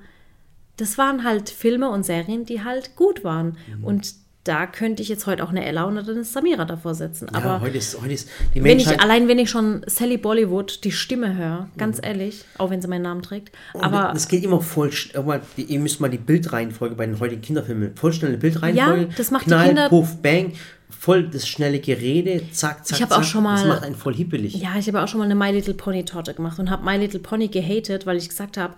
[0.76, 3.56] Das waren halt Filme und Serien, die halt gut waren.
[3.78, 3.84] Mhm.
[3.84, 4.14] Und
[4.46, 7.28] da könnte ich jetzt heute auch eine Ella oder eine Samira davor setzen.
[7.32, 9.02] ja, Aber heute ist, heute ist die wenn ich, Menschheit.
[9.04, 13.02] allein wenn ich schon Sally Bollywood die Stimme höre, ganz ehrlich, auch wenn sie meinen
[13.02, 14.90] Namen trägt, Und aber das geht immer voll.
[15.56, 17.96] die- Ihr müsst mal die Bildreihenfolge bei den heutigen Kinderfilmen.
[17.96, 19.02] Voll schnelle Bildreihenfolge.
[19.02, 20.52] Ja, das macht die Knall, Kinder- Puff, Bang.
[20.88, 22.42] Voll das schnelle Gerede.
[22.52, 23.24] Zack, zack, Ich hab auch zack.
[23.26, 24.54] schon mal- Das macht einen voll hippelig.
[24.54, 26.96] Ja, ich habe auch schon mal eine My Little Pony Torte gemacht und habe My
[26.96, 28.74] Little Pony gehatet, weil ich gesagt habe,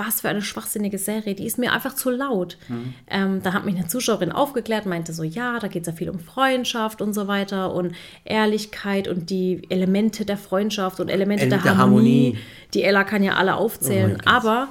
[0.00, 2.58] was für eine schwachsinnige Serie, die ist mir einfach zu laut.
[3.06, 6.10] Ähm, da hat mich eine Zuschauerin aufgeklärt, meinte so, ja, da geht es ja viel
[6.10, 11.64] um Freundschaft und so weiter und Ehrlichkeit und die Elemente der Freundschaft und Elemente Elemente
[11.64, 12.26] der der Harmonie.
[12.26, 12.38] Harmonie.
[12.74, 14.68] Die Ella kann ja alle aufzählen, Oh aber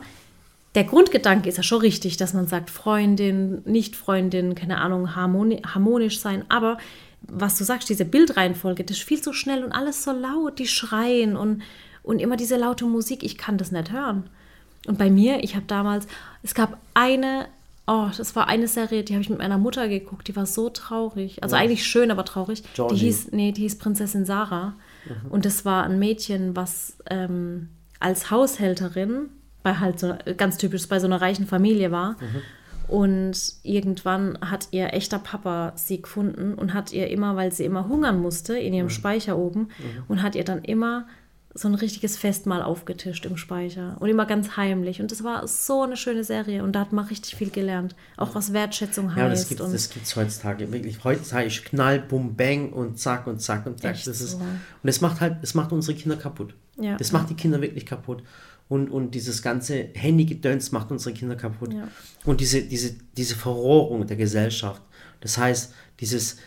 [0.76, 5.62] der Grundgedanke ist ja schon richtig, dass man sagt, Freundin, nicht Freundin, keine Ahnung, harmoni
[5.66, 6.46] harmonisch sein.
[6.50, 6.78] Aber
[7.22, 10.68] was du sagst, diese Bildreihenfolge, das ist viel zu schnell und alles so laut, die
[10.68, 11.62] schreien und,
[12.04, 14.30] und immer diese laute Musik, ich kann das nicht hören.
[14.88, 16.08] Und bei mir, ich habe damals,
[16.42, 17.48] es gab eine,
[17.88, 20.70] oh, das war eine Serie, die habe ich mit meiner Mutter geguckt, die war so
[20.70, 21.44] traurig.
[21.44, 22.64] Also eigentlich schön, aber traurig.
[22.64, 22.96] Die Georgie.
[22.96, 24.74] hieß, nee, die hieß Prinzessin Sarah.
[25.30, 29.30] Und das war ein Mädchen, was ähm, als Haushälterin
[29.64, 32.16] bei halt so ganz typisch bei so einer reichen Familie war.
[32.88, 37.88] Und irgendwann hat ihr echter Papa sie gefunden und hat ihr immer, weil sie immer
[37.88, 39.70] hungern musste, in ihrem Speicher oben,
[40.08, 41.06] und hat ihr dann immer
[41.56, 43.98] so ein richtiges Festmahl aufgetischt im Speicher.
[44.00, 45.02] Und immer ganz heimlich.
[45.02, 46.64] Und das war so eine schöne Serie.
[46.64, 47.96] Und da hat man richtig viel gelernt.
[48.18, 49.50] Auch was Wertschätzung Ja, das heißt.
[49.50, 50.72] gibt es gibt's heutzutage.
[50.72, 53.96] Wirklich, heutzutage ist Knall, Bum, Bang und zack und zack und zack.
[53.96, 54.38] Echt Das ist, so.
[54.38, 54.48] und
[54.84, 56.54] das macht halt, das macht unsere Kinder kaputt.
[56.80, 56.96] Ja.
[56.98, 58.24] Das macht die Kinder wirklich kaputt.
[58.68, 61.74] Und, und dieses ganze Handygedöns macht unsere Kinder kaputt.
[61.74, 61.88] Ja.
[62.26, 64.84] Und diese, diese, diese Verrohrung der Gesellschaft.
[65.22, 66.38] Das heißt, dieses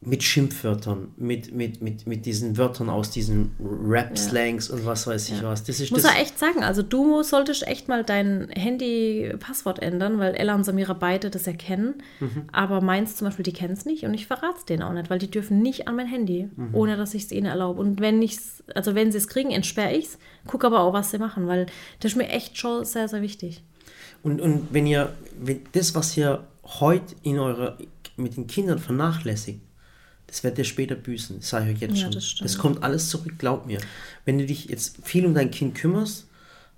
[0.00, 5.42] mit Schimpfwörtern, mit, mit, mit, mit diesen Wörtern aus diesen Rap-Slangs und was weiß ich
[5.42, 5.64] was.
[5.64, 9.80] Das ist Ich muss das, ja echt sagen, also du solltest echt mal dein Handy-Passwort
[9.80, 11.94] ändern, weil Ella und Samira beide das erkennen.
[12.20, 12.44] Mhm.
[12.52, 15.10] Aber meins zum Beispiel, die kennen es nicht und ich verrate es denen auch nicht,
[15.10, 16.74] weil die dürfen nicht an mein Handy, Mhm.
[16.74, 17.80] ohne dass ich es ihnen erlaube.
[17.80, 21.10] Und wenn ich's, also wenn sie es kriegen, entsperre ich es, gucke aber auch, was
[21.10, 21.66] sie machen, weil
[22.00, 23.62] das ist mir echt schon sehr, sehr wichtig.
[24.22, 27.78] Und, und wenn ihr, wenn das, was ihr heute in eure,
[28.16, 29.60] mit den Kindern vernachlässigt,
[30.28, 32.12] das werdet ihr später büßen, das sage ich euch jetzt Ja, schon.
[32.12, 32.58] das stimmt.
[32.58, 33.80] kommt alles zurück, glaub mir.
[34.24, 36.26] Wenn du dich jetzt viel um dein Kind kümmerst,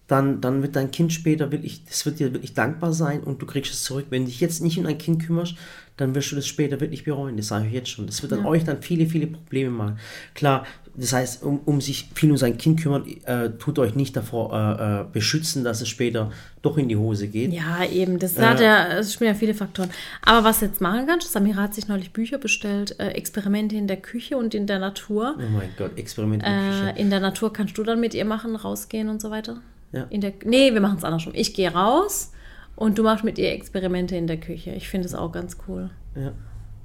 [0.07, 3.47] dann, dann wird dein Kind später wirklich, das wird dir wirklich dankbar sein und du
[3.47, 4.07] kriegst es zurück.
[4.11, 5.55] Wenn du dich jetzt nicht um dein Kind kümmerst,
[6.01, 7.37] dann wirst du das später wirklich bereuen.
[7.37, 8.07] Das sage ich jetzt schon.
[8.07, 9.99] Das wird dann euch dann viele, viele Probleme machen.
[10.35, 10.65] Klar,
[10.97, 14.53] das heißt, um, um sich viel um sein Kind kümmern, äh, tut euch nicht davor
[14.53, 16.33] äh, äh, beschützen, dass es später
[16.63, 17.53] doch in die Hose geht.
[17.53, 18.19] Ja, eben.
[18.19, 19.91] Das hat ja, es spielen ja viele Faktoren.
[20.23, 23.99] Aber was jetzt machen kannst, Samira hat sich neulich Bücher bestellt, äh, Experimente in der
[23.99, 25.37] Küche und in der Natur.
[25.39, 26.97] Oh mein Gott, Experiment in der Küche.
[26.97, 29.61] Äh, in der Natur kannst du dann mit ihr machen, rausgehen und so weiter?
[29.93, 30.07] Ja.
[30.11, 31.33] In der, nee, wir machen es andersrum.
[31.35, 32.33] Ich gehe raus
[32.81, 34.71] und du machst mit ihr Experimente in der Küche.
[34.73, 35.91] Ich finde es auch ganz cool.
[36.17, 36.33] Ja.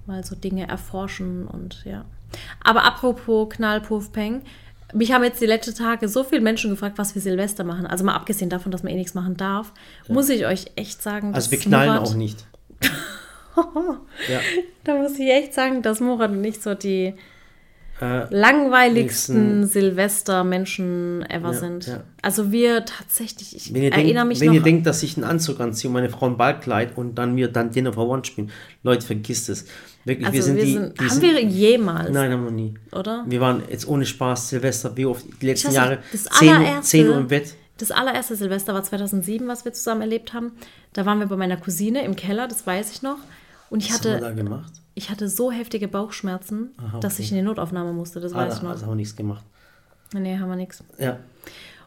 [0.06, 2.06] Mal so Dinge erforschen und ja.
[2.64, 4.42] Aber apropos Knall, Puff, Peng.
[4.94, 7.88] Mich haben jetzt die letzten Tage so viele Menschen gefragt, was wir Silvester machen.
[7.88, 9.74] Also mal abgesehen davon, dass man eh nichts machen darf,
[10.08, 12.46] muss ich euch echt sagen, Also dass wir knallen Murat- auch nicht.
[14.30, 14.40] ja.
[14.84, 17.14] Da muss ich echt sagen, dass Murat und ich so die
[18.02, 21.88] Äh, langweiligsten nächsten- Silvester-Menschen ever Ja, sind.
[21.88, 22.04] ja.
[22.22, 24.54] Also wir tatsächlich, ich erinnere denkt, mich wenn noch.
[24.56, 27.48] ihr denkt, dass ich einen Anzug anziehe und meine Frau ein Ballkleid und dann wir
[27.48, 28.52] dann Dinner for One spielen,
[28.84, 29.66] Leute, vergisst es.
[30.04, 30.74] Wirklich, also wir sind wir die.
[30.74, 32.74] sind, die haben sind, wir jemals, Nein, haben wir nie.
[32.92, 33.24] oder?
[33.28, 36.56] Wir waren jetzt ohne Spaß Silvester, wie oft die letzten weiß Jahre, das 10, Uhr-
[36.56, 37.56] allererste- 10 Uhr im Bett.
[37.78, 40.52] Das allererste Silvester war 2007, was wir zusammen erlebt haben.
[40.94, 43.18] Da waren wir bei meiner Cousine im Keller, das weiß ich noch.
[43.70, 44.74] Und ich Was haben wir da hatte, gemacht?
[44.96, 47.24] Ich hatte so heftige Bauchschmerzen, Aha, dass okay.
[47.24, 48.70] ich in die Notaufnahme musste, das Ah, weiß da ich noch.
[48.72, 49.44] also haben wir nichts gemacht.
[50.14, 50.84] Nee, haben wir nichts.
[50.98, 51.18] Ja.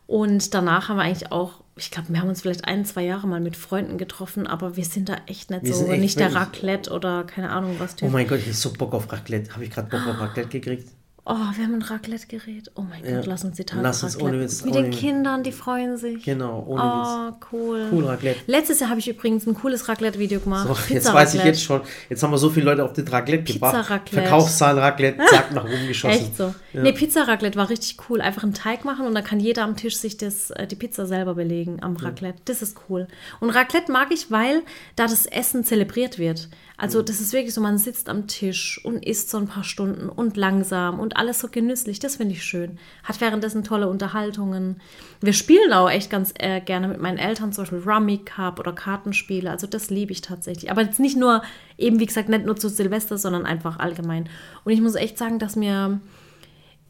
[0.07, 3.27] Und danach haben wir eigentlich auch, ich glaube, wir haben uns vielleicht ein, zwei Jahre
[3.27, 6.35] mal mit Freunden getroffen, aber wir sind da echt nicht Wir so, echt nicht der
[6.35, 7.92] Raclette oder keine Ahnung was.
[7.94, 8.11] Oh Typ.
[8.12, 9.53] mein Gott, ich hab so Bock auf Raclette.
[9.53, 10.88] Habe ich gerade Bock auf Raclette gekriegt?
[11.31, 12.71] Oh, wir haben ein Raclette-Gerät.
[12.75, 13.17] Oh mein Ja.
[13.19, 14.35] Gott, lass uns die Tage Lass uns Raclette.
[14.37, 15.01] ohne Witz, Mit ohne den Witz.
[15.01, 16.25] Kindern, die freuen sich.
[16.25, 17.87] Genau, ohne Oh, cool.
[17.93, 18.41] Cool Raclette.
[18.47, 20.67] Letztes Jahr habe ich übrigens ein cooles Raclette-Video gemacht.
[20.67, 21.57] So, jetzt Pizza weiß ich Raclette.
[21.59, 21.81] jetzt schon.
[22.09, 23.75] Jetzt haben wir so viele Leute auf den Raclette gebracht.
[23.77, 24.23] Pizza-Raclette.
[24.23, 26.14] Verkaufszahl Raclette, zack, nach oben geschossen.
[26.19, 26.55] Echt so.
[26.73, 26.83] Ja.
[26.83, 28.23] Nee, Pizza Raclette war richtig cool.
[28.23, 31.05] Einfach einen Teig machen und dann kann jeder am Tisch sich das, äh, die Pizza
[31.05, 32.41] selber belegen am Raclette.
[32.47, 33.07] Das ist cool.
[33.41, 34.62] Und Raclette mag ich, weil
[34.97, 36.49] da das Essen zelebriert wird.
[36.81, 40.09] Also das ist wirklich so, man sitzt am Tisch und isst so ein paar Stunden
[40.09, 41.99] und langsam und alles so genüsslich.
[41.99, 42.79] Das finde ich schön.
[43.03, 44.81] Hat währenddessen tolle Unterhaltungen.
[45.21, 48.73] Wir spielen auch echt ganz äh, gerne mit meinen Eltern, zum Beispiel Rummy Cup oder
[48.73, 49.51] Kartenspiele.
[49.51, 50.71] Also das liebe ich tatsächlich.
[50.71, 51.43] Aber jetzt nicht nur,
[51.79, 54.29] eben wie gesagt, nicht nur zu Silvester, sondern einfach allgemein.
[54.64, 56.01] Und ich muss echt sagen, dass mir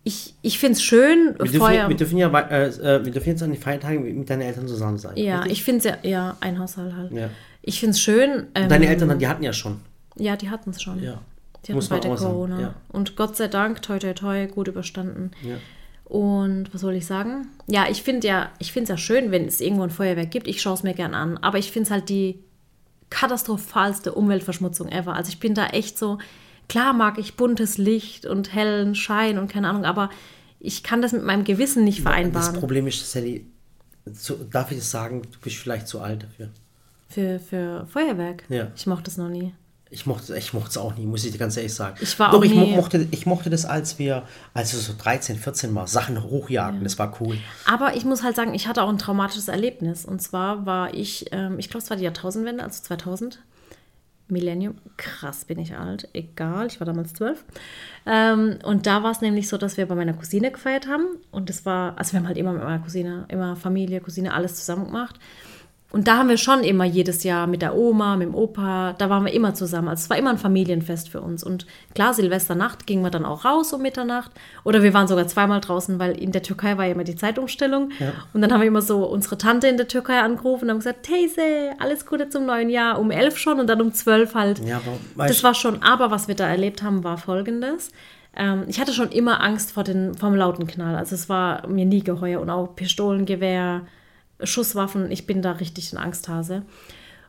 [0.04, 1.88] ich, ich finde es schön, Wir dürfen, Feuer.
[1.88, 4.66] wir dürfen ja äh, äh, wir dürfen jetzt an den Feiertagen mit, mit deinen Eltern
[4.68, 5.16] zusammen sein.
[5.16, 5.52] ja, richtig?
[5.52, 7.12] ich finde es ja, ja, ein Haushalt halt.
[7.12, 7.30] Ja.
[7.68, 8.46] Ich finde es schön.
[8.54, 9.80] Ähm, Deine Eltern, die hatten ja schon.
[10.16, 11.02] Ja, die hatten es schon.
[11.02, 11.20] Ja.
[11.62, 12.60] Die hatten Muss beide Corona.
[12.60, 12.74] ja.
[12.88, 15.32] Und Gott sei Dank, toi toi toi, gut überstanden.
[15.42, 15.56] Ja.
[16.06, 17.48] Und was soll ich sagen?
[17.66, 20.48] Ja, ich finde ja, ich finde es ja schön, wenn es irgendwo ein Feuerwerk gibt.
[20.48, 21.36] Ich schaue es mir gern an.
[21.36, 22.38] Aber ich finde es halt die
[23.10, 25.14] katastrophalste Umweltverschmutzung ever.
[25.14, 26.16] Also ich bin da echt so,
[26.70, 30.08] klar mag ich buntes Licht und hellen Schein und keine Ahnung, aber
[30.58, 32.58] ich kann das mit meinem Gewissen nicht Das vereinbaren.
[32.58, 33.44] Problem ist, Sally,
[34.50, 36.48] darf ich das sagen, du bist vielleicht zu alt dafür.
[37.08, 38.44] Für, für Feuerwerk.
[38.48, 38.68] Ja.
[38.76, 39.54] Ich mochte es noch nie.
[39.90, 41.96] Ich mochte, ich mochte es auch nie, muss ich dir ganz ehrlich sagen.
[42.02, 44.92] Ich war Doch, auch ich nie- mochte, ich mochte das, als wir, als wir so
[44.98, 46.84] 13, 14 mal Sachen hochjagen.
[46.84, 47.38] Das war cool.
[47.66, 50.04] Aber ich muss halt sagen, ich hatte auch ein traumatisches Erlebnis.
[50.04, 53.40] Und zwar war ich, ähm, ich glaube, es war die Jahrtausendwende, also 2000.
[54.30, 54.76] Millennium.
[54.98, 56.06] Krass, bin ich alt.
[56.12, 57.46] Egal, ich war damals zwölf.
[58.04, 61.06] Ähm, und da war es nämlich so, dass wir bei meiner Cousine gefeiert haben.
[61.30, 64.56] Und das war, also wir haben halt immer mit meiner Cousine, immer Familie, Cousine, alles
[64.56, 65.18] zusammen gemacht.
[65.90, 69.08] Und da haben wir schon immer jedes Jahr mit der Oma, mit dem Opa, da
[69.08, 69.88] waren wir immer zusammen.
[69.88, 71.42] Also es war immer ein Familienfest für uns.
[71.42, 74.30] Und klar, Silvesternacht gingen wir dann auch raus um Mitternacht.
[74.64, 77.90] Oder wir waren sogar zweimal draußen, weil in der Türkei war ja immer die Zeitumstellung.
[77.98, 78.12] Ja.
[78.34, 81.04] Und dann haben wir immer so unsere Tante in der Türkei angerufen und haben gesagt,
[81.04, 81.40] Tese,
[81.78, 83.00] alles Gute zum neuen Jahr.
[83.00, 84.60] Um elf schon und dann um zwölf halt.
[84.66, 84.82] Ja,
[85.16, 87.92] das war schon, aber was wir da erlebt haben, war folgendes.
[88.36, 90.96] Ähm, ich hatte schon immer Angst vor den, vom lauten Knall.
[90.96, 92.40] Also es war mir nie geheuer.
[92.42, 93.86] Und auch Pistolengewehr,
[94.42, 96.62] Schusswaffen, ich bin da richtig ein Angsthase.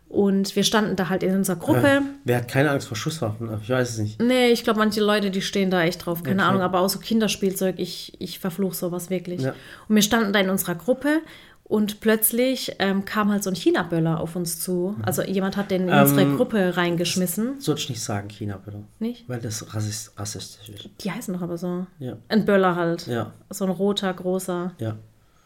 [0.07, 1.88] Und wir standen da halt in unserer Gruppe.
[1.88, 3.47] Äh, wer hat keine Angst vor Schusswaffen?
[3.62, 4.20] Ich weiß es nicht.
[4.20, 6.24] Nee, ich glaube, manche Leute, die stehen da echt drauf.
[6.24, 6.49] Keine Okay.
[6.49, 9.41] Ahnung, aber auch so Kinderspielzeug, ich, ich verfluche sowas wirklich.
[9.41, 9.53] Ja.
[9.88, 11.22] Und wir standen da in unserer Gruppe
[11.64, 14.95] und plötzlich ähm, kam halt so ein China-Böller auf uns zu.
[15.03, 17.60] Also jemand hat den in unsere Ähm, Gruppe reingeschmissen.
[17.62, 18.82] Sollte ich nicht sagen, China, bitte.
[18.97, 19.30] Nicht?
[19.30, 20.89] Weil das rassist, rassistisch ist.
[21.03, 21.86] Die heißen doch aber so.
[21.99, 22.18] Ja.
[22.30, 23.05] Ein Böller halt.
[23.05, 23.34] Ja.
[23.51, 24.74] So ein roter, großer.
[24.80, 24.95] Ja.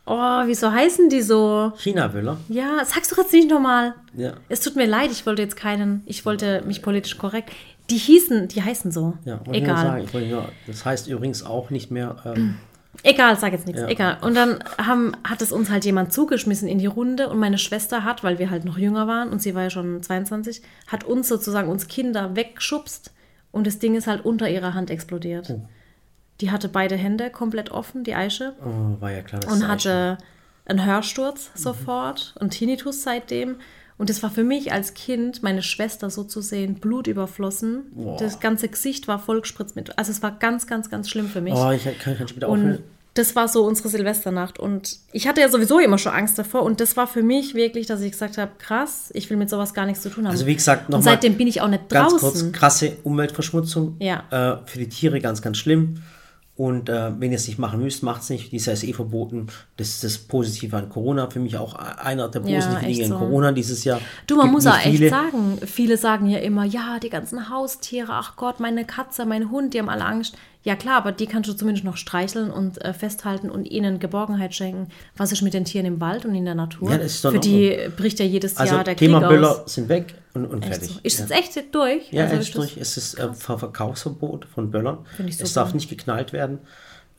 [0.05, 1.71] Oh, wieso heißen die so?
[1.77, 2.37] China-Böller?
[2.49, 3.95] Ja, sag's doch jetzt nicht nochmal.
[4.13, 4.33] Ja.
[4.49, 7.51] Es tut mir leid, ich wollte jetzt keinen, ich wollte mich politisch korrekt.
[7.89, 9.17] Die hießen, die heißen so.
[9.23, 9.85] Ja, wollte ich Egal.
[9.85, 10.03] sagen.
[10.05, 10.35] Ich
[10.67, 12.17] das heißt übrigens auch nicht mehr.
[12.25, 12.55] Ähm,
[13.03, 13.81] Egal, sag jetzt nichts.
[13.81, 13.87] Ja.
[13.87, 14.17] Egal.
[14.21, 18.03] Und dann haben, hat es uns halt jemand zugeschmissen in die Runde und meine Schwester
[18.03, 21.27] hat, weil wir halt noch jünger waren und sie war ja schon 22, hat uns
[21.27, 23.11] sozusagen, uns Kinder weggeschubst
[23.51, 25.49] und das Ding ist halt unter ihrer Hand explodiert.
[25.49, 25.61] Oh.
[26.41, 28.53] Die hatte beide Hände komplett offen, die Eiche.
[28.63, 30.17] oh, war ja klar, dass und hatte
[30.65, 33.57] einen Hörsturz sofort und Tinnitus seitdem.
[33.97, 37.83] Und das war für mich als Kind, meine Schwester so zu sehen, blutüberflossen.
[37.91, 38.17] Boah.
[38.17, 39.97] Das ganze Gesicht war vollgespritzt mit.
[39.97, 41.53] Also es war ganz, ganz, ganz schlimm für mich.
[41.53, 42.83] Oh, ich kann, kann bitte und aufhören?
[43.13, 44.59] das war so unsere Silvesternacht.
[44.59, 46.63] Und ich hatte ja sowieso immer schon Angst davor.
[46.63, 49.73] Und das war für mich wirklich, dass ich gesagt habe, krass, ich will mit sowas
[49.73, 50.31] gar nichts zu tun haben.
[50.31, 52.51] Also wie gesagt, und nochmal seitdem bin ich auch nicht ganz draußen.
[52.51, 53.97] kurz, krasse Umweltverschmutzung.
[53.99, 54.23] Ja.
[54.31, 56.01] Äh, für die Tiere ganz, ganz schlimm.
[56.55, 58.51] Und äh, wenn ihr es nicht machen müsst, macht es nicht.
[58.51, 59.47] Dies ist eh verboten.
[59.77, 61.27] Das ist das Positive an Corona.
[61.27, 63.15] Für mich auch einer der Ja, positiven echt Dinge so.
[63.15, 63.99] an Corona dieses Jahr.
[64.27, 65.09] Du, man Gibt muss auch echt viele.
[65.09, 69.73] sagen, viele sagen ja immer, ja, die ganzen Haustiere, ach Gott, meine Katze, mein Hund,
[69.73, 70.35] die haben alle Angst.
[70.65, 74.55] Ja klar, aber die kannst du zumindest noch streicheln und äh, festhalten und ihnen Geborgenheit
[74.55, 74.87] schenken.
[75.17, 76.89] Was ist mit den Tieren im Wald und in der Natur?
[76.91, 79.63] Ja, das ist doch Für die bricht ja jedes Also Jahr der Thema Krieg Böller
[79.63, 79.73] aus.
[79.73, 80.89] sind weg und, und fertig.
[80.89, 80.99] so.
[81.03, 81.35] Ist ja.
[81.35, 82.09] echt durch?
[82.11, 82.77] Ja, Also ist durch.
[82.77, 84.99] Es ist äh, Ver Verkaufsverbot von Böllern.
[85.27, 86.59] Es darf nicht geknallt werden.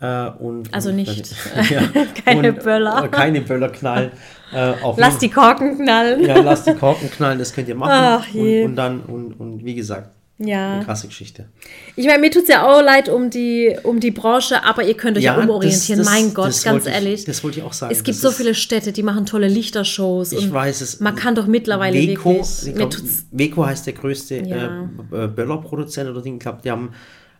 [0.00, 1.34] Äh, und, Also und, nicht.
[1.70, 1.82] ja.
[2.24, 3.04] Keine und, Böller.
[3.04, 4.10] äh, Keine Böller knallen.
[4.54, 6.24] Äh, Lass jeden- die Korken knallen.
[6.24, 7.92] Ja, lasst die Korken knallen, das könnt ihr machen.
[7.94, 8.62] Ach je.
[8.64, 10.74] und, und dann, und, und wie gesagt, Ja.
[10.74, 11.46] eine krasse Geschichte.
[11.94, 14.94] Ich meine, mir tut es ja auch leid um die, um die Branche, aber ihr
[14.94, 15.98] könnt euch ja, Ja, umorientieren.
[16.00, 17.24] das- das- mein Gott, ganz wollte ich- ehrlich.
[17.24, 17.92] das wollte ich auch sagen.
[17.92, 20.32] Es gibt Das so viele Städte, die machen tolle Lichtershows.
[20.32, 20.98] Ich weiß es.
[20.98, 22.74] Man kann doch mittlerweile Weco, wirklich.
[22.74, 22.94] glaub,
[23.30, 24.88] Weco heißt der größte Ja.
[25.12, 26.34] äh, Böllerproduzent oder Ding.
[26.34, 26.90] Ich glaube, die haben,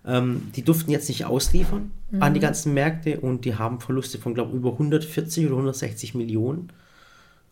[0.07, 1.91] ähm, die durften jetzt nicht ausliefern
[2.21, 2.35] an Mhm.
[2.35, 6.69] die ganzen Märkte und die haben Verluste von, glaube ich, über 140 oder 160 Millionen.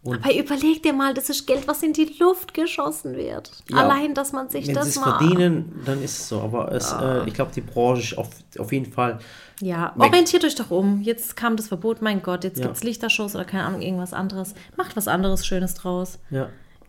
[0.04, 3.50] Aber überleg dir mal, das ist Geld, was in die Luft geschossen wird.
[3.70, 5.18] Ja, Allein, dass man sich Wenn das sie es mal.
[5.18, 6.40] verdienen, dann ist es so.
[6.40, 8.28] Aber es, äh, ich glaube, die Branche ist auf,
[8.58, 9.18] auf jeden Fall.
[9.60, 10.06] Ja, Weg.
[10.10, 11.02] orientiert euch doch um.
[11.02, 12.64] Jetzt kam das Verbot, mein Gott, jetzt Ja.
[12.64, 14.54] gibt es Lichtershows oder keine Ahnung, irgendwas anderes.
[14.76, 16.18] Macht was anderes Schönes draus.
[16.30, 16.48] Ja.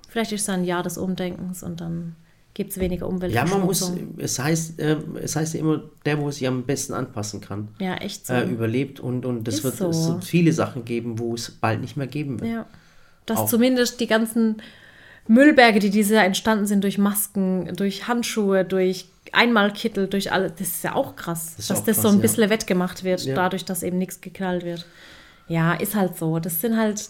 [0.09, 2.15] Vielleicht ist es ein Jahr des Umdenkens und dann
[2.55, 3.95] gibt es weniger Ja, Umweltverschmutzung.
[3.95, 7.41] man muss, es heißt, äh, es heißt ja immer, der, wo sich am besten anpassen
[7.41, 8.33] kann, Ja, echt so.
[8.33, 9.89] äh, überlebt und, und es Ist wird so.
[9.89, 12.51] es wird viele Sachen geben, wo es bald nicht mehr geben wird.
[12.51, 12.65] Ja.
[13.25, 13.45] Dass Auch.
[13.47, 14.61] zumindest die ganzen
[15.27, 20.67] Müllberge, die dieses Jahr entstanden sind durch Masken, durch Handschuhe, durch Einmalkittel, durch alles, das
[20.67, 22.21] ist ja auch krass, ist dass auch das so krass, ein ja.
[22.21, 23.35] bisschen wettgemacht wird, Ja.
[23.35, 24.85] dadurch, dass eben nichts geknallt wird.
[25.47, 26.39] Ja, ist halt so.
[26.39, 27.09] Das sind halt,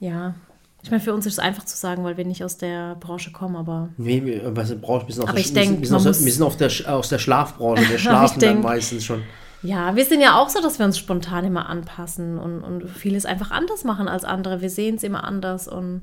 [0.00, 0.34] ja.
[0.82, 3.32] Ich meine, für uns ist es einfach zu sagen, weil wir nicht aus der Branche
[3.32, 5.86] kommen, aber Nee, wir, braucht, wir sind, aus Aber der, ich wir sind- denk, wir
[5.88, 9.22] sind, aus, der- wir sind aus der Schlafbranche, wir schlafen dann denk- meistens schon.
[9.64, 13.24] Ja, wir sind ja auch so, dass wir uns spontan immer anpassen und, und vieles
[13.26, 14.60] einfach anders machen als andere.
[14.60, 16.02] Wir sehen es immer anders und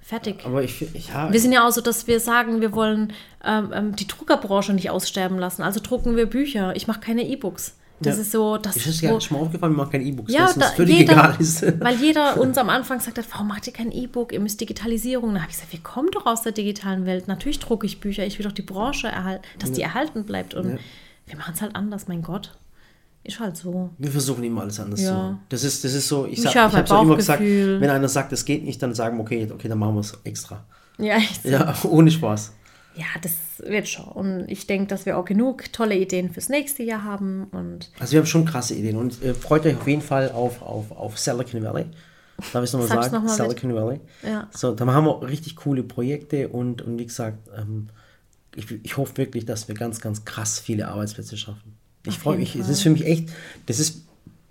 [0.00, 0.44] fertig.
[0.46, 3.12] Aber ich, ja, Wir sind ja auch so, dass wir sagen, wir wollen
[3.44, 5.62] ähm, ähm, die Druckerbranche nicht aussterben lassen.
[5.62, 6.74] Also drucken wir Bücher.
[6.76, 7.76] Ich mache keine E-Books.
[8.02, 8.22] Das Ja.
[8.22, 10.68] ist so, das ist das ja schon mal aufgefallen, wir machen keine E-Books, ja, da,
[10.68, 11.62] völlig jeder, egal ist.
[11.82, 14.32] weil jeder uns am Anfang sagt, hat, warum macht ihr kein E-Book?
[14.32, 15.34] Ihr müsst Digitalisierung.
[15.34, 17.28] Da habe ich gesagt, wir kommen doch aus der digitalen Welt.
[17.28, 18.24] Natürlich drucke ich Bücher.
[18.24, 20.54] Ich will doch die Branche erhalten, dass die erhalten bleibt.
[20.54, 20.78] Und Ja.
[21.26, 22.52] wir machen es halt anders, mein Gott.
[23.22, 23.90] Ist halt so.
[23.98, 25.08] Wir versuchen immer alles anders Ja.
[25.08, 25.40] zu machen.
[25.50, 28.08] Das ist, das ist so, ich, sag, ich ein habe so immer gesagt, wenn einer
[28.08, 30.64] sagt, das geht nicht, dann sagen wir, okay, okay, dann machen wir es extra.
[30.98, 31.44] Ja, echt.
[31.44, 32.52] Ja, ohne Spaß.
[32.96, 34.06] Ja, das wird schon.
[34.06, 37.44] Und ich denke, dass wir auch genug tolle Ideen fürs nächste Jahr haben.
[37.52, 40.60] Und Also wir haben schon krasse Ideen und äh, freut euch auf jeden Fall auf,
[40.62, 41.86] auf, auf Silicon Valley.
[42.52, 43.14] Darf ich es nochmal sagen?
[43.14, 44.00] noch mal Silicon Valley.
[44.22, 44.48] Ja.
[44.50, 47.88] So, dann haben wir richtig coole Projekte und, und wie gesagt, ähm,
[48.56, 51.76] ich, ich hoffe wirklich, dass wir ganz, ganz krass viele Arbeitsplätze schaffen.
[52.10, 52.54] Ich freue mich.
[52.56, 53.28] Es ist für mich echt,
[53.66, 54.02] das ist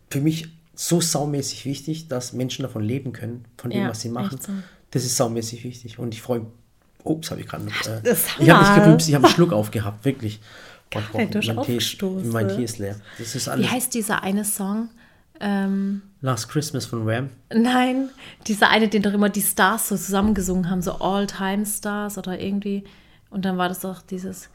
[0.09, 4.09] für mich so saumäßig wichtig, dass Menschen davon leben können, von dem, Ja, was sie
[4.09, 4.39] machen.
[4.41, 4.51] so.
[4.91, 5.99] Das ist saumäßig wichtig.
[5.99, 6.49] Und ich freue mich.
[7.03, 7.71] Ups, habe ich gerade noch.
[7.87, 8.01] Äh,
[8.39, 10.39] ich habe nicht gerübst, ich habe einen Schluck aufgehabt, wirklich.
[10.91, 12.95] Ich hast mein, Tee, mein Tee ist leer.
[13.17, 13.71] Das ist Wie alles.
[13.71, 14.89] heißt dieser eine Song?
[15.39, 17.29] Ähm, Last Christmas von Ram.
[17.53, 18.09] nein,
[18.47, 22.83] dieser eine, den doch immer die Stars so zusammengesungen haben, so All-Time-Stars oder irgendwie.
[23.29, 24.49] Und dann war das doch dieses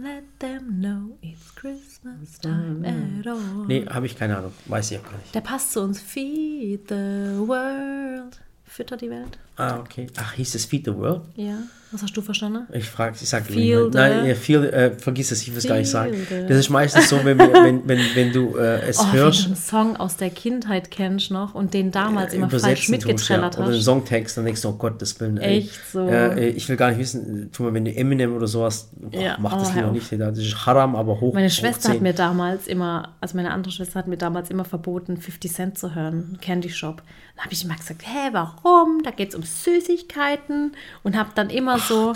[0.00, 3.66] Let them know it's Christmas time at all.
[3.66, 4.52] Nee, habe ich keine Ahnung.
[4.66, 5.34] Weiß ich auch gar nicht.
[5.34, 6.00] Der passt zu uns.
[6.00, 8.40] Feed the world.
[8.62, 9.40] Fütter die Welt.
[9.58, 10.06] Ah, okay.
[10.16, 11.22] Ach, hieß es Feed the World?
[11.34, 11.54] Ja.
[11.90, 12.66] Was hast du verstanden?
[12.70, 15.66] Ich frage, ich sage Feel the- Nein, ja, feel, äh, vergiss es, ich will es
[15.66, 16.12] gar nicht sagen.
[16.28, 19.12] The- Das ist meistens so, wenn, wir, wenn, wenn, wenn du äh, es Oh, wenn
[19.12, 22.88] du hörst, einen Song aus der Kindheit kennst noch und den damals immer falsch tust,
[22.88, 23.84] ja, mitgetrellert oder einen hast.
[23.84, 25.38] Songtext, dann denkst du, oh Gott, das Willen.
[25.38, 25.60] ey.
[25.60, 26.06] Echt so.
[26.06, 29.38] Äh, ich will gar nicht wissen, tu mal, wenn du Eminem oder sowas, boah, Ja,
[29.40, 30.12] mach das oh, lieber nicht.
[30.12, 31.32] Das ist Haram, aber hoch.
[31.32, 32.02] Meine hoch Schwester hat 10.
[32.02, 35.94] mir damals immer, also meine andere Schwester hat mir damals immer verboten, 50 Cent zu
[35.94, 37.02] hören, Candy Shop.
[37.36, 39.00] Dann habe ich immer gesagt, hä, warum?
[39.04, 40.72] Da geht es um Süßigkeiten
[41.02, 42.14] und habe dann immer so,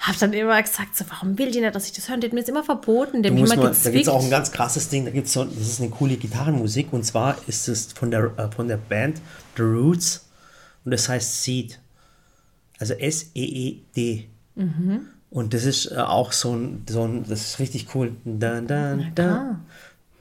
[0.00, 2.18] habe dann immer gesagt, so, warum will die nicht, dass ich das höre?
[2.18, 4.52] Die hat mir das immer verboten, die immer mal, da gibt es auch ein ganz
[4.52, 8.10] krasses Ding, da gibt's so, das ist eine coole Gitarrenmusik und zwar ist es von
[8.10, 9.20] der, äh, von der Band
[9.56, 10.26] The Roots
[10.84, 11.80] und das heißt Seed.
[12.78, 14.28] Also S-E-E-D.
[14.54, 15.06] Mhm.
[15.30, 18.12] Und das ist äh, auch so ein, so ein, das ist richtig cool.
[18.24, 19.60] Da, da, da,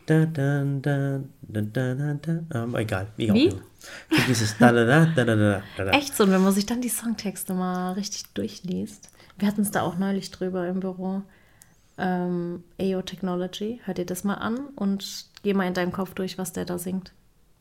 [0.06, 2.64] da, da, da, da, da, da, da.
[2.64, 3.62] Ähm, egal, wie auch immer.
[4.09, 4.57] Vergiss es.
[4.57, 5.91] Da, da, da, da, da, da.
[5.91, 9.09] Echt so, und wenn man sich dann die Songtexte mal richtig durchliest.
[9.38, 11.21] Wir hatten es da auch neulich drüber im Büro.
[11.97, 16.38] Ähm, AO Technology, hör dir das mal an und geh mal in deinem Kopf durch,
[16.38, 17.13] was der da singt.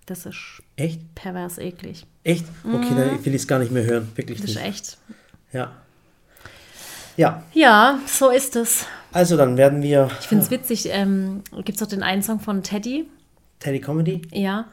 [0.07, 1.15] Das ist Echt?
[1.15, 2.07] pervers eklig.
[2.25, 2.45] Echt?
[2.65, 4.11] Okay, dann will ich es gar nicht mehr hören.
[4.17, 4.67] Wirklich Das ist nicht.
[4.67, 4.99] echt.
[5.53, 5.73] Ja.
[7.17, 8.87] Ja, Ja, so ist es.
[9.13, 10.89] also dann werden wir Ich finde es witzig.
[10.91, 13.07] Ähm, Gibt es auch den einen Song von Teddy?
[13.61, 14.23] Teddy Comedy.
[14.33, 14.67] Ja.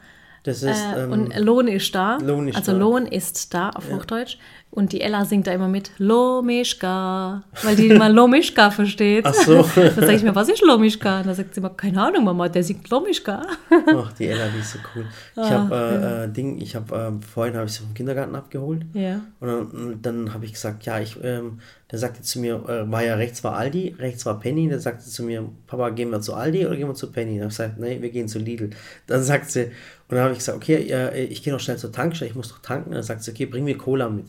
[0.44, 2.18] Das ist, Äh, ähm, und Lohn ist da.
[2.18, 2.78] Lohn ist also da.
[2.78, 4.38] Lohn ist da auf Hochdeutsch.
[4.70, 9.26] Und die Ella singt da immer mit Lomischka, weil die immer Lomischka versteht.
[9.26, 9.56] Ach so.
[9.74, 11.18] Dann sage ich mir, was ist Lomischka?
[11.18, 13.42] Und dann sagt sie immer, keine Ahnung, Mama, der singt Lomischka.
[13.94, 15.04] Ach, die Ella, die ist so cool.
[15.36, 18.34] Ich Ah, habe äh, äh, Ding, ich habe äh, vorhin habe ich sie vom Kindergarten
[18.34, 18.84] abgeholt.
[18.94, 19.20] Ja.
[19.40, 21.58] Und dann, dann habe ich gesagt, ja, ich, ähm,
[21.90, 24.68] der sagte zu mir, äh, war ja rechts war Aldi, rechts war Penny.
[24.68, 27.32] Der sagte zu mir, Papa, gehen wir zu Aldi oder gehen wir zu Penny?
[27.38, 28.70] Dann habe ich gesagt, nee, wir gehen zu Lidl.
[29.06, 29.70] Dann sagt sie,
[30.12, 32.50] und dann habe ich gesagt, okay, äh, ich gehe noch schnell zur Tankstelle, ich muss
[32.50, 32.90] noch tanken.
[32.90, 34.26] Dann sagt sie, okay, bring mir Cola mit.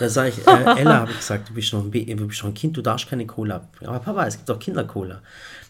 [0.00, 0.50] Dann sage ich, äh,
[0.80, 3.08] Ella, habe ich gesagt, du bist, noch ein, du bist schon ein Kind, du darfst
[3.08, 3.68] keine Cola.
[3.84, 5.22] Aber Papa, es gibt doch Kindercola.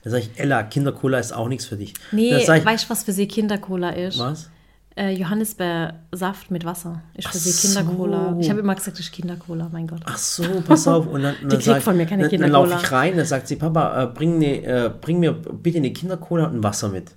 [0.03, 1.93] Dann sage ich, Ella, Kindercola ist auch nichts für dich.
[2.11, 4.19] Nee, ich, weißt du, was für sie Kindercola ist?
[4.19, 4.49] was?
[4.97, 8.33] Äh, Johannisbeersaft mit Wasser ist für Ach sie Kindercola.
[8.33, 8.41] so.
[8.41, 10.01] Ich habe immer gesagt, das ist Kindercola, mein Gott.
[10.07, 11.07] Ach so, pass auf.
[11.07, 12.87] Und dann, dann kriegt sag von mir keine dann, dann laufe Kindercola.
[12.87, 16.55] ich rein, dann sagt sie, Papa, äh, bring, ne, bring mir bitte eine Kindercola und
[16.55, 17.13] ein Wasser mit.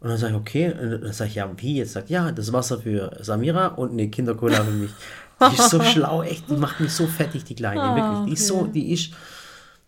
[0.00, 0.72] Und dann sage ich, okay.
[0.72, 1.76] Und dann sage ich, ja, wie?
[1.76, 4.90] Jetzt sagt, ja, das Wasser für Samira und eine Kindercola für mich.
[5.40, 6.48] Die ist so schlau, echt.
[6.50, 7.82] Die macht mich so fertig, die Kleine.
[7.82, 8.26] Ah, wirklich.
[8.26, 8.70] Die ist so, okay.
[8.74, 9.12] die ist,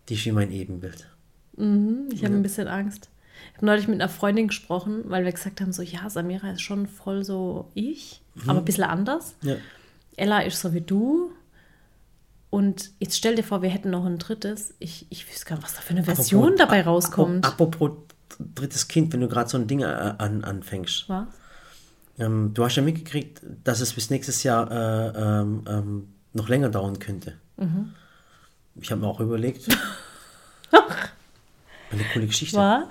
[0.09, 1.07] die ist wie mein Ebenbild.
[1.55, 3.09] Ich habe ein bisschen Angst.
[3.51, 6.63] Ich habe neulich mit einer Freundin gesprochen, weil wir gesagt haben, so, ja, Samira ist
[6.63, 9.35] schon voll so ich, aber ein bisschen anders.
[9.43, 9.57] Ja.
[10.17, 11.31] Ella ist so wie du.
[12.51, 14.75] Und jetzt stell dir vor, wir hätten noch ein drittes.
[14.79, 17.47] Ich, ich wüsste gar nicht, was da für eine Version Apropos- dabei rauskommt.
[17.47, 17.91] Apropos
[18.39, 21.09] drittes Kind, wenn du gerade so ein Ding äh, an, anfängst.
[21.09, 21.27] Was?
[22.19, 26.69] Ähm, du hast ja mitgekriegt, dass es bis nächstes Jahr äh, ähm, ähm, noch länger
[26.69, 27.35] dauern könnte.
[27.57, 27.93] Mhm.
[28.77, 29.69] Ich habe mir auch überlegt.
[31.91, 32.57] Eine coole Geschichte.
[32.57, 32.87] Was?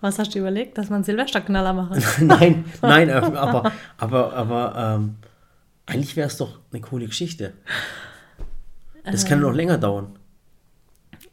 [0.00, 2.02] Was hast du überlegt, dass man Silvesterknaller machen?
[2.26, 5.16] nein, nein, äh, aber, aber, aber ähm,
[5.86, 7.54] eigentlich wäre es doch eine coole Geschichte.
[9.04, 10.17] Das kann noch länger dauern.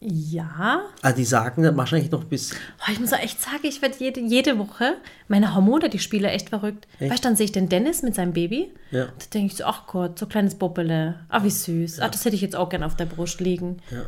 [0.08, 0.82] Ja.
[1.02, 2.54] Also die sagen dann wahrscheinlich noch bis.
[2.54, 4.96] Oh, ich muss auch echt sagen, ich werde jede, jede Woche,
[5.28, 6.88] meine Hormone, die spiele echt verrückt.
[7.00, 7.12] Echt?
[7.12, 8.72] Weißt du, dann sehe ich den Dennis mit seinem Baby.
[8.92, 9.06] Ja.
[9.06, 11.20] Da denke ich so, ach Gott, so kleines Boppele.
[11.30, 12.00] Ah, wie süß.
[12.00, 13.78] Ah, das hätte ich jetzt auch gern auf der Brust liegen.
[13.92, 14.04] Ja.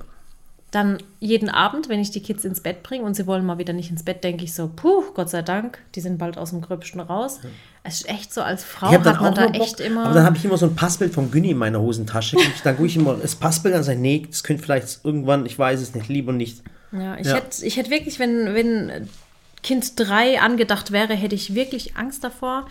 [0.72, 3.72] Dann jeden Abend, wenn ich die Kids ins Bett bringe und sie wollen mal wieder
[3.72, 6.62] nicht ins Bett, denke ich so, puh, Gott sei Dank, die sind bald aus dem
[6.62, 7.40] Gröbsten raus.
[7.88, 10.06] Es ist echt so, als Frau hat man da echt immer.
[10.06, 12.36] aber dann habe ich immer so ein Passbild vom Günni in meiner Hosentasche.
[12.38, 15.58] Ich- Dann gucke ich immer das Passbild an sein Nee, das könnte vielleicht irgendwann, ich
[15.58, 16.62] weiß es nicht, lieber nicht.
[16.92, 17.36] Ja, ich Ja.
[17.36, 19.08] hätte ich hätt wirklich, wenn, wenn
[19.64, 22.68] Kind 3 angedacht wäre, hätte ich wirklich Angst davor,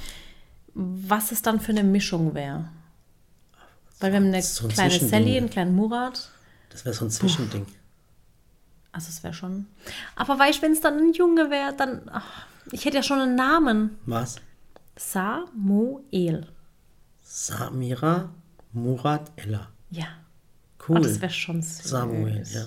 [0.75, 2.69] was es dann für eine Mischung wäre.
[4.01, 4.91] Weil wir haben eine So ein kleine.
[4.99, 6.31] Sally, einen kleinen Murat.
[6.69, 7.64] Das wäre so ein Zwischending.
[8.93, 9.67] Also es wäre schon.
[10.14, 12.03] Aber weißt du, wenn es dann ein Junge wäre, dann.
[12.12, 12.25] Ach,
[12.73, 13.97] ich hätte ja schon einen Namen.
[14.05, 14.37] Was?
[14.97, 16.47] Samuel.
[17.22, 18.30] Samira
[18.72, 19.68] Murat Ella.
[19.90, 20.07] Ja.
[20.88, 20.99] Cool.
[20.99, 21.84] Oh, das wäre schon süß.
[21.88, 22.66] Samuel, ja.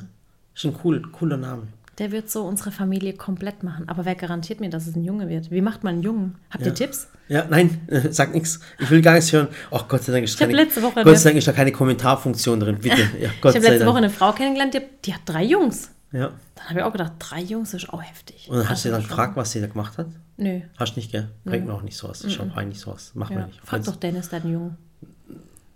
[0.55, 1.67] Ist ein cool, cooler Name.
[1.97, 3.87] Der wird so unsere Familie komplett machen.
[3.89, 5.51] Aber wer garantiert mir, dass es ein Junge wird?
[5.51, 6.35] Wie macht man einen Jungen?
[6.49, 7.07] Habt ihr Tipps?
[7.27, 8.59] Ja, nein, sag nichts.
[8.79, 9.47] Ich will gar nichts hören.
[9.71, 11.71] Ach Gott sei Dank ist Ich keine, letzte Woche Gott sei Dank ist da keine
[11.71, 12.77] Kommentarfunktion drin.
[12.79, 12.95] Bitte.
[13.19, 13.85] Ja, Ich habe letzte.
[13.85, 15.91] Woche eine Frau kennengelernt, die, die hat drei Jungs.
[16.11, 16.31] Ja.
[16.55, 18.47] Dann habe ich auch gedacht, drei Jungs ist auch heftig.
[18.49, 20.07] Und dann hast du Also dann schon- gefragt, was sie da gemacht hat?
[20.39, 20.61] Nö.
[20.77, 21.27] Hast nicht, gell?
[21.43, 22.23] Bringt mir auch nicht sowas.
[22.23, 23.11] Ich habe eigentlich sowas.
[23.13, 23.47] Machen wir Ja.
[23.47, 23.59] nicht.
[23.61, 24.77] Frag doch Dennis, deinen Jungen.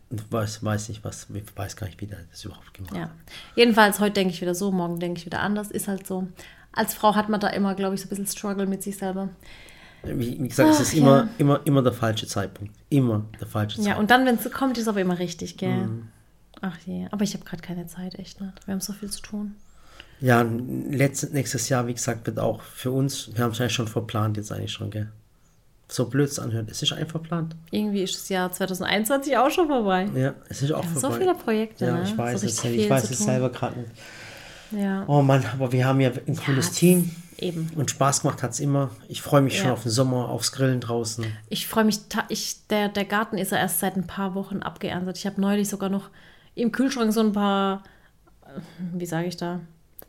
[0.09, 2.99] Ich weiß, weiß nicht, was, weiß gar nicht, wie der das überhaupt gemacht hat.
[2.99, 3.09] Ja.
[3.55, 5.69] Jedenfalls, heute denke ich wieder so, morgen denke ich wieder anders.
[5.71, 6.27] Ist halt so.
[6.71, 9.29] Als Frau hat man da immer, glaube ich, so ein bisschen Struggle mit sich selber.
[10.03, 11.29] Wie, wie gesagt, es Ach, ist immer, ja.
[11.39, 12.73] immer, immer der falsche Zeitpunkt.
[12.89, 13.99] Immer der falsche Ja, Zeitpunkt.
[14.01, 15.87] und dann, wenn es kommt, ist aber immer richtig, gell?
[15.87, 16.07] Mhm.
[16.61, 17.07] Ach je.
[17.11, 18.67] Aber ich habe gerade keine Zeit, echt nicht.
[18.67, 19.55] Wir haben so viel zu tun.
[20.21, 20.45] Ja,
[20.89, 24.37] letztes, nächstes Jahr, wie gesagt, wird auch für uns, wir haben es eigentlich schon verplant
[24.37, 25.09] jetzt eigentlich schon, gell?
[25.89, 27.55] So blöd es anhört, es ist einfach verplant.
[27.71, 30.07] Irgendwie ist das Jahr 2021 auch schon vorbei.
[30.15, 31.17] Ja, es ist auch Ja, so vorbei.
[31.19, 32.03] viele Projekte, Ja, ne?
[32.03, 33.91] ich weiß so es, ich weiß es selber gerade nicht.
[34.71, 37.69] Ja, Oh Mann, aber wir haben ja ein cooles das- Team eben.
[37.75, 38.89] und Spaß gemacht hat es immer.
[39.07, 39.73] Ich freue mich schon Ja.
[39.73, 41.25] auf den Sommer, aufs Grillen draußen.
[41.49, 41.99] Ich freue mich,
[42.29, 45.17] ich, der, der Garten ist ja erst seit ein paar Wochen abgeerntet.
[45.17, 46.09] Ich habe neulich sogar noch
[46.55, 47.83] im Kühlschrank so ein paar,
[48.45, 48.59] äh,
[48.95, 49.59] wie sage ich da,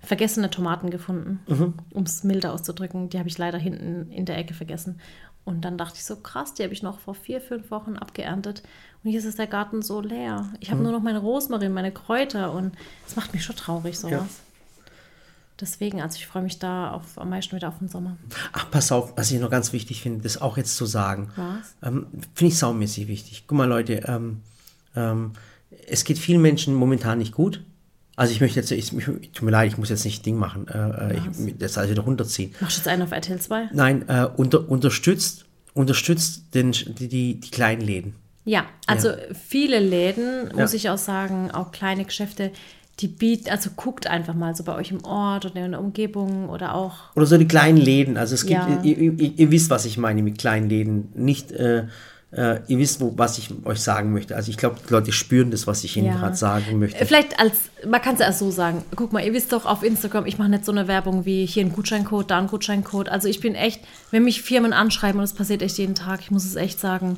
[0.04, 1.74] vergessene Tomaten gefunden, Mhm.
[1.92, 3.08] um es milder auszudrücken.
[3.10, 5.00] Die habe ich leider hinten in der Ecke vergessen.
[5.44, 8.62] Und dann dachte ich so, krass, die habe ich noch vor vier, fünf Wochen abgeerntet.
[9.02, 10.48] Und jetzt ist der Garten so leer.
[10.60, 10.72] Ich Mhm.
[10.72, 12.72] habe nur noch meine Rosmarin, meine Kräuter und
[13.06, 14.12] es macht mich schon traurig, sowas.
[14.12, 14.26] Ja.
[15.60, 18.16] Deswegen, also ich freue mich da auf, am meisten wieder auf den Sommer.
[18.52, 21.30] Ach, pass auf, was ich noch ganz wichtig finde, das auch jetzt zu sagen.
[21.36, 21.76] Was?
[21.82, 23.44] Ähm, finde ich saumäßig wichtig.
[23.46, 24.40] Guck mal, Leute, ähm,
[24.96, 25.32] ähm,
[25.86, 27.62] es geht vielen Menschen momentan nicht gut.
[28.16, 31.14] Also ich möchte jetzt, ich, tut mir leid, ich muss jetzt nicht Ding machen, äh,
[31.14, 32.54] äh, ich, das alles wieder runterziehen.
[32.60, 33.70] Machst du jetzt einen auf RTL 2?
[33.72, 38.14] Nein, äh, unter, unterstützt, unterstützt den, die, die, die kleinen Läden.
[38.44, 39.10] Ja, also
[39.48, 40.76] viele Läden, muss Ja.
[40.76, 42.50] ich auch sagen, auch kleine Geschäfte,
[43.00, 46.48] die bieten, also guckt einfach mal so bei euch im Ort oder in der Umgebung
[46.48, 48.16] oder auch, Oder so die kleinen Läden.
[48.16, 48.80] Also es gibt, Ja.
[48.84, 51.08] ihr, ihr, ihr, ihr wisst, was ich meine mit kleinen Läden.
[51.16, 51.84] Nicht, äh,
[52.36, 54.34] äh, ihr wisst, wo, was ich euch sagen möchte.
[54.36, 56.16] Also ich glaube, die Leute spüren das, was ich ihnen Ja.
[56.16, 57.04] gerade sagen möchte.
[57.06, 57.54] vielleicht als,
[57.86, 60.48] man kann es ja so sagen, guck mal, ihr wisst doch auf Instagram, ich mache
[60.48, 63.08] nicht so eine Werbung wie hier ein Gutscheincode, da ein Gutscheincode.
[63.08, 63.80] Also ich bin echt,
[64.10, 67.16] wenn mich Firmen anschreiben, und das passiert echt jeden Tag, ich muss es echt sagen,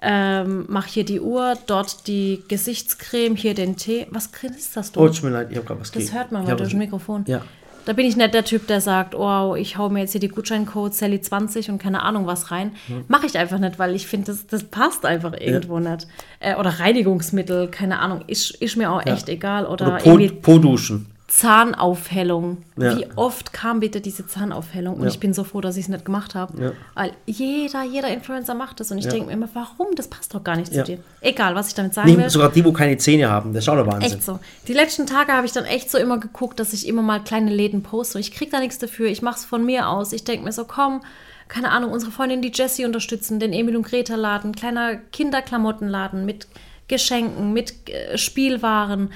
[0.00, 4.06] ähm, mach hier die Uhr, dort die Gesichtscreme, hier den Tee.
[4.10, 5.00] Was ist das du?
[5.00, 6.78] Oh, tut mir leid, ich habe gerade was Das ge- hört man mal durch das
[6.78, 7.24] Mikrofon.
[7.26, 7.42] Ja.
[7.84, 10.28] Da bin ich nicht der Typ, der sagt, oh, ich hau mir jetzt hier die
[10.28, 12.72] Gutscheincode Sally20 und keine Ahnung was rein.
[12.86, 13.04] Hm.
[13.08, 16.06] Mache ich einfach nicht, weil ich finde, das, das passt einfach irgendwo nicht.
[16.40, 19.66] Äh, oder Reinigungsmittel, keine Ahnung, ist, ist mir auch echt egal.
[19.66, 21.06] Oder, Oder Po, irgendwie Po-Duschen.
[21.28, 22.58] Zahnaufhellung.
[22.76, 22.96] Ja.
[22.96, 24.94] Wie oft kam bitte diese Zahnaufhellung?
[24.96, 25.08] Und Ja.
[25.08, 26.62] ich bin so froh, dass ich es nicht gemacht habe.
[26.62, 26.72] Ja.
[26.94, 28.90] Weil jeder, jeder Influencer macht das.
[28.90, 29.88] Und ich denke mir immer, warum?
[29.94, 30.98] Das passt doch gar nicht zu dir.
[31.20, 32.16] Egal, was ich damit sagen will.
[32.16, 33.52] Nicht, sogar die, wo keine Zähne haben.
[33.52, 34.12] Das ist auch der Wahnsinn.
[34.12, 34.38] Echt so.
[34.66, 37.50] Die letzten Tage habe ich dann echt so immer geguckt, dass ich immer mal kleine
[37.50, 38.16] Läden poste.
[38.16, 39.08] Und ich kriege da nichts dafür.
[39.08, 40.12] Ich mache es von mir aus.
[40.14, 41.02] Ich denke mir so, komm,
[41.48, 46.46] keine Ahnung, unsere Freundin, die Jessie unterstützen, den Emil und Greta Laden, kleiner Kinderklamottenladen mit
[46.88, 49.10] Geschenken, mit äh, Spielwaren.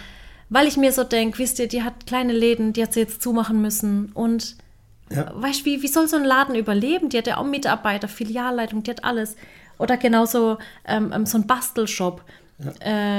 [0.52, 3.22] Weil ich mir so denke, wisst ihr, die hat kleine Läden, die hat sie jetzt
[3.22, 4.12] zumachen müssen.
[4.12, 4.56] Und
[5.08, 5.32] Ja.
[5.34, 7.08] weißt du, wie, wie soll so ein Laden überleben?
[7.08, 9.36] Die hat ja auch Mitarbeiter, Filialleitung, die hat alles.
[9.78, 12.22] Oder genauso ähm, ähm, so ein Bastelshop.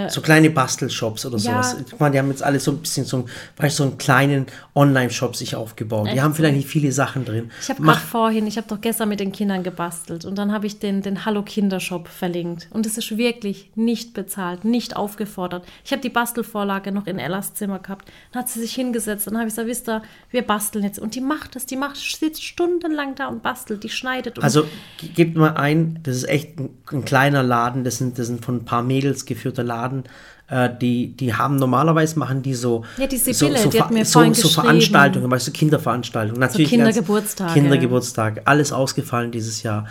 [0.10, 1.64] So kleine Bastelshops oder Ja.
[1.64, 1.78] sowas.
[1.92, 3.26] Ich meine, die haben jetzt alle so ein bisschen so,
[3.58, 6.08] weißt, so einen kleinen Online-Shop sich aufgebaut.
[6.08, 7.52] Echt die haben vielleicht nicht viele Sachen drin.
[7.62, 10.68] Ich habe gerade vorhin, ich habe doch gestern mit den Kindern gebastelt und dann habe
[10.68, 12.68] ich den, den Hallo Kindershop verlinkt.
[12.72, 15.66] Und es ist wirklich nicht bezahlt, nicht aufgefordert.
[15.86, 18.10] Ich habe die Bastelvorlage noch in Ellas Zimmer gehabt.
[18.32, 21.00] Dann hat sie sich hingesetzt, dann habe ich gesagt, wisst ihr, wir basteln jetzt.
[21.00, 24.38] Und die macht das, die macht, sitzt stundenlang da und bastelt, die schneidet.
[24.38, 24.64] Und Also
[25.00, 28.44] ge- gebt mal ein, das ist echt ein, ein kleiner Laden, das sind, das sind
[28.44, 30.04] von ein paar Mädels geführter Laden.
[30.48, 33.84] Äh, die, die haben normalerweise machen die so, Ja, die so, Sibylle, so, die so,
[33.84, 34.64] vorhin so geschrieben.
[34.64, 36.40] Veranstaltungen, weißt du, Kinderveranstaltungen.
[36.40, 37.54] Natürlich ganz- Kindergeburtstage.
[37.54, 39.88] Kindergeburtstage, alles ausgefallen dieses Jahr.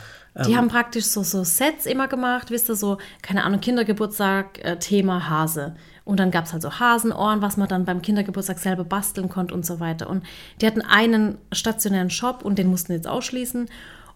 [0.46, 4.78] Die haben praktisch so, so Sets immer gemacht, wisst ihr, so, keine Ahnung, Kindergeburtstag, äh,
[4.78, 5.74] Thema Hase.
[6.04, 9.54] Und dann gab es halt so Hasenohren, was man dann beim Kindergeburtstag selber basteln konnte
[9.54, 10.08] und so weiter.
[10.08, 10.24] Und
[10.60, 13.68] die hatten einen stationären Shop und den mussten jetzt ausschließen.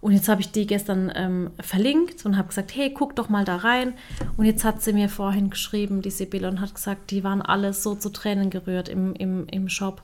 [0.07, 3.45] Und jetzt habe ich die gestern ähm, verlinkt und habe gesagt, hey, guck doch mal
[3.45, 3.95] da rein.
[4.37, 7.73] Und jetzt hat sie mir vorhin geschrieben, die Sibylle, und hat gesagt, die waren alle
[7.73, 10.03] so zu Tränen gerührt im, im, im Shop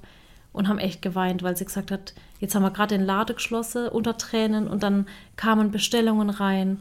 [0.53, 3.87] und haben echt geweint, weil sie gesagt hat, jetzt haben wir gerade den Lade geschlossen
[3.87, 6.81] unter Tränen und dann kamen Bestellungen rein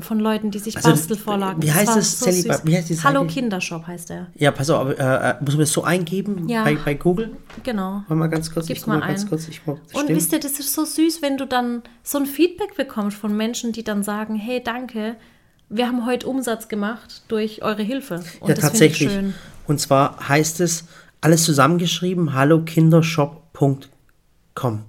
[0.00, 1.62] von Leuten, die sich Also, Bastelvorlagen.
[1.62, 3.02] wie heißt das, Sally, wie heißt?
[3.04, 4.26] Hallo Kindershop heißt der.
[4.34, 6.64] Ja, pass auf, äh, muss man das so eingeben Ja.
[6.64, 7.36] bei, bei Google?
[7.62, 8.02] Genau.
[8.06, 9.28] Warte mal ganz kurz, Gib's ich mal mal ganz ein.
[9.28, 9.48] kurz.
[9.48, 10.08] Ich, Und stimmt.
[10.10, 13.72] wisst ihr, das ist so süß, wenn du dann so ein Feedback bekommst von Menschen,
[13.72, 15.16] die dann sagen, hey, danke,
[15.68, 18.22] wir haben heute Umsatz gemacht durch eure Hilfe.
[18.40, 19.08] Und ja, das tatsächlich.
[19.08, 19.40] finde ich schön.
[19.66, 20.84] Und zwar heißt es,
[21.20, 23.78] alles zusammengeschrieben, hallokindershop.com.
[24.54, 24.82] komm.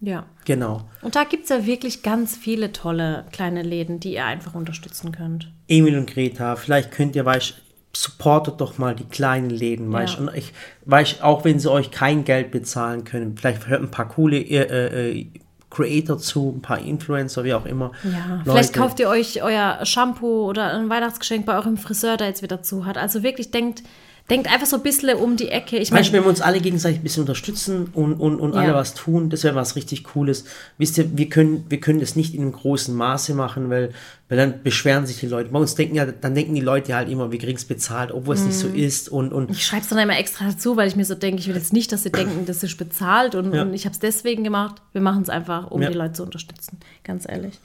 [0.00, 0.26] Ja.
[0.44, 0.82] Genau.
[1.02, 5.12] Und da gibt es ja wirklich ganz viele tolle kleine Läden, die ihr einfach unterstützen
[5.12, 5.50] könnt.
[5.68, 7.54] Emil und Greta, vielleicht könnt ihr, weißt
[7.96, 10.20] supportet doch mal die kleinen Läden, weißt Ja.
[10.20, 10.52] Und ich
[10.84, 15.18] weiß, auch wenn sie euch kein Geld bezahlen können, vielleicht hört ein paar coole äh,
[15.18, 15.26] äh,
[15.70, 17.92] Creator zu, ein paar Influencer, wie auch immer.
[18.04, 18.50] Ja, Leute.
[18.50, 22.62] vielleicht kauft ihr euch euer Shampoo oder ein Weihnachtsgeschenk bei eurem Friseur, der jetzt wieder
[22.62, 22.96] zu hat.
[22.98, 23.82] Also wirklich denkt,
[24.28, 25.76] denkt einfach so ein bisschen um die Ecke.
[25.78, 28.74] Ich meine, wenn wir uns alle gegenseitig ein bisschen unterstützen und, und, und alle Ja.
[28.74, 30.44] was tun, das wäre was richtig Cooles.
[30.78, 33.90] Wisst ihr, wir können, wir können das nicht in einem großen Maße machen, weil,
[34.28, 35.50] weil dann beschweren sich die Leute.
[35.50, 38.34] Bei uns denken ja, dann denken die Leute halt immer, wir kriegen es bezahlt, obwohl
[38.34, 38.74] es nicht so Mhm.
[38.74, 39.08] ist.
[39.08, 41.46] Und, und ich schreibe es dann immer extra dazu, weil ich mir so denke, ich
[41.46, 43.62] will jetzt nicht, dass sie denken, das ist bezahlt und, Ja.
[43.62, 44.82] und ich habe es deswegen gemacht.
[44.92, 45.88] Wir machen es einfach, um Ja.
[45.90, 46.78] die Leute zu unterstützen.
[47.04, 47.60] Ganz ehrlich.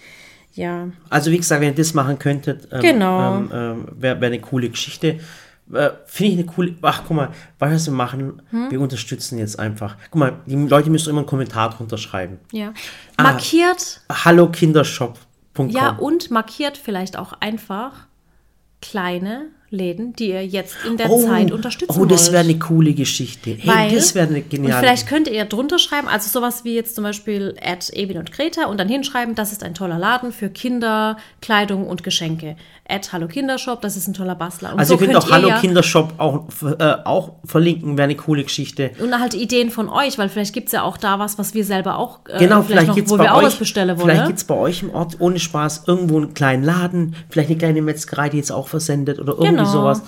[0.53, 0.89] Ja.
[1.09, 3.35] Also wie gesagt, wenn ihr das machen könntet, ähm, Genau.
[3.37, 5.19] ähm, ähm, wäre wär eine coole Geschichte.
[5.73, 6.75] Äh, Finde ich eine coole.
[6.81, 8.41] Ach, guck mal, weißt du, was wir machen?
[8.51, 8.71] Hm?
[8.71, 9.95] Wir unterstützen jetzt einfach.
[10.09, 12.39] Guck mal, die Leute müssen immer einen Kommentar drunter schreiben.
[12.51, 12.73] Ja.
[13.17, 13.23] Ah.
[13.23, 15.69] Markiert hallokindershop.com.
[15.69, 17.91] Ja, und markiert vielleicht auch einfach
[18.81, 22.33] kleine Läden, die ihr jetzt in der Zeit unterstützen Oh, das wollt.
[22.33, 23.51] wäre eine coole Geschichte.
[23.51, 24.79] Hey, Weil, das wäre eine Und geniale.
[24.81, 28.65] vielleicht könnt ihr drunter schreiben, also sowas wie jetzt zum Beispiel at Evin und Greta
[28.65, 32.57] und dann hinschreiben, das ist ein toller Laden für Kinder, Kleidung und Geschenke.
[32.91, 34.73] At Hallo Kindershop, das ist ein toller Bastler.
[34.73, 36.43] Und also so ihr könnt auch ihr Hallo ja- Kindershop auch,
[36.79, 38.91] äh, auch verlinken, wäre eine coole Geschichte.
[39.01, 41.63] Und halt Ideen von euch, weil vielleicht gibt es ja auch da was, was wir
[41.65, 43.89] selber auch, äh, Genau, vielleicht, vielleicht, noch, gibt's wo bei wir auch euch, was bestellen
[43.97, 43.99] wollen.
[44.01, 44.27] Vielleicht ne?
[44.27, 47.81] gibt es bei euch im Ort ohne Spaß irgendwo einen kleinen Laden, vielleicht eine kleine
[47.81, 49.65] Metzgerei, die jetzt auch versendet oder irgendwie Genau.
[49.71, 50.01] sowas.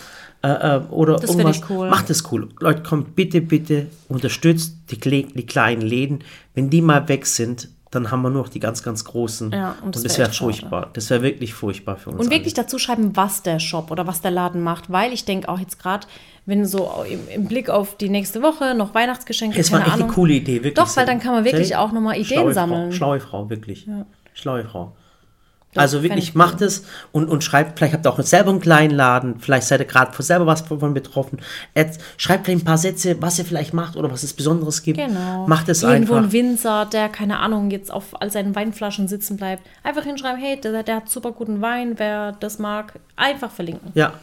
[0.45, 1.55] Äh, äh, oder Das irgendwas.
[1.55, 1.89] ich cool.
[1.89, 2.49] Macht es cool.
[2.59, 6.19] Leute, kommt bitte, bitte, unterstützt die, die kleinen Läden.
[6.53, 9.51] Wenn die mal weg sind, dann haben wir nur noch die ganz, ganz großen.
[9.51, 10.51] Ja, und das das, wär wäre schade.
[10.53, 10.89] furchtbar.
[10.93, 12.19] Das wäre wirklich furchtbar für uns.
[12.19, 12.63] Und wirklich alle.
[12.65, 15.79] dazu schreiben, was der Shop oder was der Laden macht, weil ich denke auch jetzt
[15.79, 16.07] gerade,
[16.45, 20.03] wenn so im, im Blick auf die nächste Woche noch Weihnachtsgeschenke, Es war echt eine
[20.03, 20.09] Ahnung.
[20.15, 20.73] coole Idee, wirklich.
[20.73, 22.91] Doch, weil dann kann man wirklich auch nochmal Ideen schlaue sammeln.
[22.91, 23.87] Frau, schlaue Frau, wirklich.
[24.33, 24.93] Schlaue Frau.
[25.75, 28.93] Also wirklich, ich macht es und, und schreibt, vielleicht habt ihr auch selber einen kleinen
[28.95, 31.39] Laden, vielleicht seid ihr gerade selber was davon betroffen.
[31.75, 34.99] Jetzt schreibt vielleicht ein paar Sätze, was ihr vielleicht macht oder was es Besonderes gibt.
[34.99, 35.47] Genau.
[35.47, 36.27] Macht es Irgendwo einfach.
[36.27, 39.63] ein Winzer, der, keine Ahnung, jetzt auf all seinen Weinflaschen sitzen bleibt.
[39.83, 43.91] Einfach hinschreiben, hey, der, der hat super guten Wein, wer das mag, einfach verlinken.
[43.93, 44.13] Ja.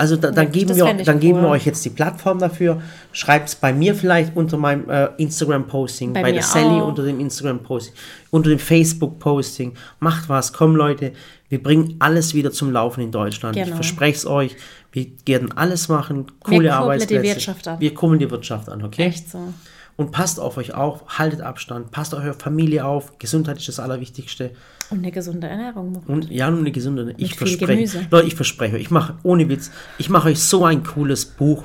[0.00, 1.56] Also da, dann, geben wir, ich dann geben wir cool.
[1.56, 2.80] euch jetzt die Plattform dafür.
[3.12, 6.88] Schreibt es bei mir vielleicht unter meinem äh, Instagram-Posting, Bei bei, der Sally auch.
[6.88, 7.92] unter dem Instagram-Posting,
[8.30, 9.74] unter dem Facebook-Posting.
[9.98, 11.12] Macht was, komm Leute,
[11.50, 13.56] wir bringen alles wieder zum Laufen in Deutschland.
[13.58, 13.76] Ich Genau.
[13.76, 14.56] verspreche es euch.
[14.92, 17.22] Wir werden alles machen, Wir coole kurbeln die Arbeitsplätze.
[17.22, 17.80] Wirtschaft an.
[17.80, 19.02] Wir kurbeln die Wirtschaft an, okay?
[19.04, 19.52] Echt so.
[20.00, 23.18] Und passt auf euch auf, haltet Abstand, passt auf eure Familie auf.
[23.18, 24.52] Gesundheit ist das Allerwichtigste.
[24.88, 25.92] Und eine gesunde Ernährung.
[25.92, 26.08] noch.
[26.08, 27.12] Und ja, nur eine gesunde.
[27.18, 28.06] Ich viel verspreche.
[28.10, 31.64] Leute, ich verspreche euch, ich mache ohne Witz, ich mache euch so ein cooles Buch,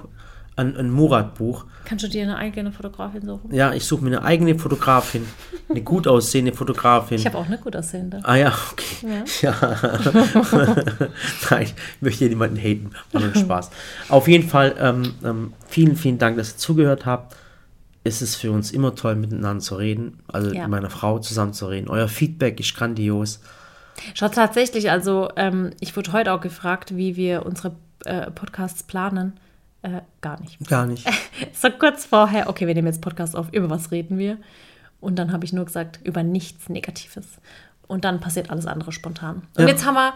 [0.57, 1.63] ein, ein Murat-Buch.
[1.85, 3.55] Kannst du dir eine eigene Fotografin suchen?
[3.55, 5.25] Ja, ich suche mir eine eigene Fotografin,
[5.69, 7.19] eine gut aussehende Fotografin.
[7.19, 8.19] Ich habe auch eine gut aussehende.
[8.23, 9.23] Ah ja, okay.
[9.43, 9.55] Ja.
[11.49, 12.91] Nein, ich möchte hier niemanden haten.
[13.13, 13.71] War nur Spaß.
[14.09, 17.33] Auf jeden Fall, ähm, ähm, vielen, vielen Dank, dass ihr zugehört habt.
[18.05, 20.19] Es ist für uns immer toll, miteinander zu reden.
[20.31, 20.61] Also Ja.
[20.61, 21.89] mit meiner Frau zusammen zu reden.
[21.89, 23.41] Euer Feedback ist grandios.
[24.13, 27.75] Schaut tatsächlich, also ähm, ich wurde heute auch gefragt, wie wir unsere
[28.05, 29.33] äh, Podcasts planen.
[29.81, 30.59] Äh, gar nicht.
[30.67, 31.05] Gar nicht.
[31.53, 34.37] So kurz vorher, okay, wir nehmen jetzt Podcast auf, über was reden wir?
[35.01, 37.25] Und dann habe ich nur gesagt, über nichts Negatives.
[37.87, 39.43] Und dann passiert alles andere spontan.
[39.57, 39.67] Und Ja.
[39.67, 40.13] jetzt haben wir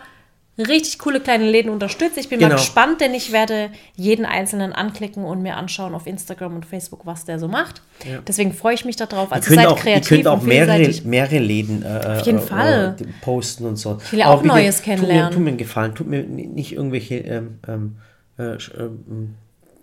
[0.59, 2.17] richtig coole kleine Läden unterstützt.
[2.17, 2.59] Ich bin mal Genau.
[2.59, 7.25] gespannt, denn ich werde jeden einzelnen anklicken und mir anschauen auf Instagram und Facebook, was
[7.25, 7.81] der so macht.
[8.27, 9.29] Deswegen freue ich mich darauf.
[9.29, 12.37] Ihr Also könnt seid auch, ihr kreativ könnt auch mehrere, mehrere Läden äh, Auf jeden
[12.39, 12.95] äh, Fall.
[12.99, 13.99] Äh, posten und so.
[14.11, 15.31] will ja auch bitte, Neues tut mir, kennenlernen.
[15.33, 17.95] tut mir einen Gefallen, tut mir ni- nicht irgendwelche ähm, ähm,
[18.37, 19.35] äh, ähm,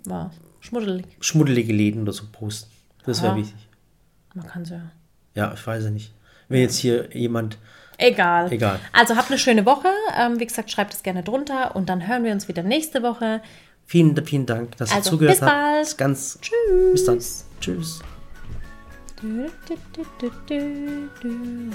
[0.05, 1.05] War schmuddelig.
[1.21, 2.71] schmuddelige Läden oder so posten.
[3.05, 3.69] Das wäre wichtig.
[4.35, 4.81] Man kann es ja.
[5.35, 6.13] Ja, ich weiß ja nicht.
[6.49, 7.59] Wenn jetzt hier jemand.
[7.99, 8.53] Egal.
[8.53, 8.81] Egal.
[8.93, 9.89] Also habt eine schöne Woche.
[10.19, 13.41] Ähm, wie gesagt, schreibt es gerne drunter und dann hören wir uns wieder nächste Woche.
[13.87, 15.53] Vielen, vielen Dank, dass ihr Also, zugehört bis habt.
[15.53, 15.83] bald.
[15.87, 16.39] Ist Ganz,
[16.93, 17.19] Bis dann.
[17.61, 18.01] Tschüss.
[19.21, 19.47] Du,
[20.19, 20.31] du,
[21.23, 21.71] du.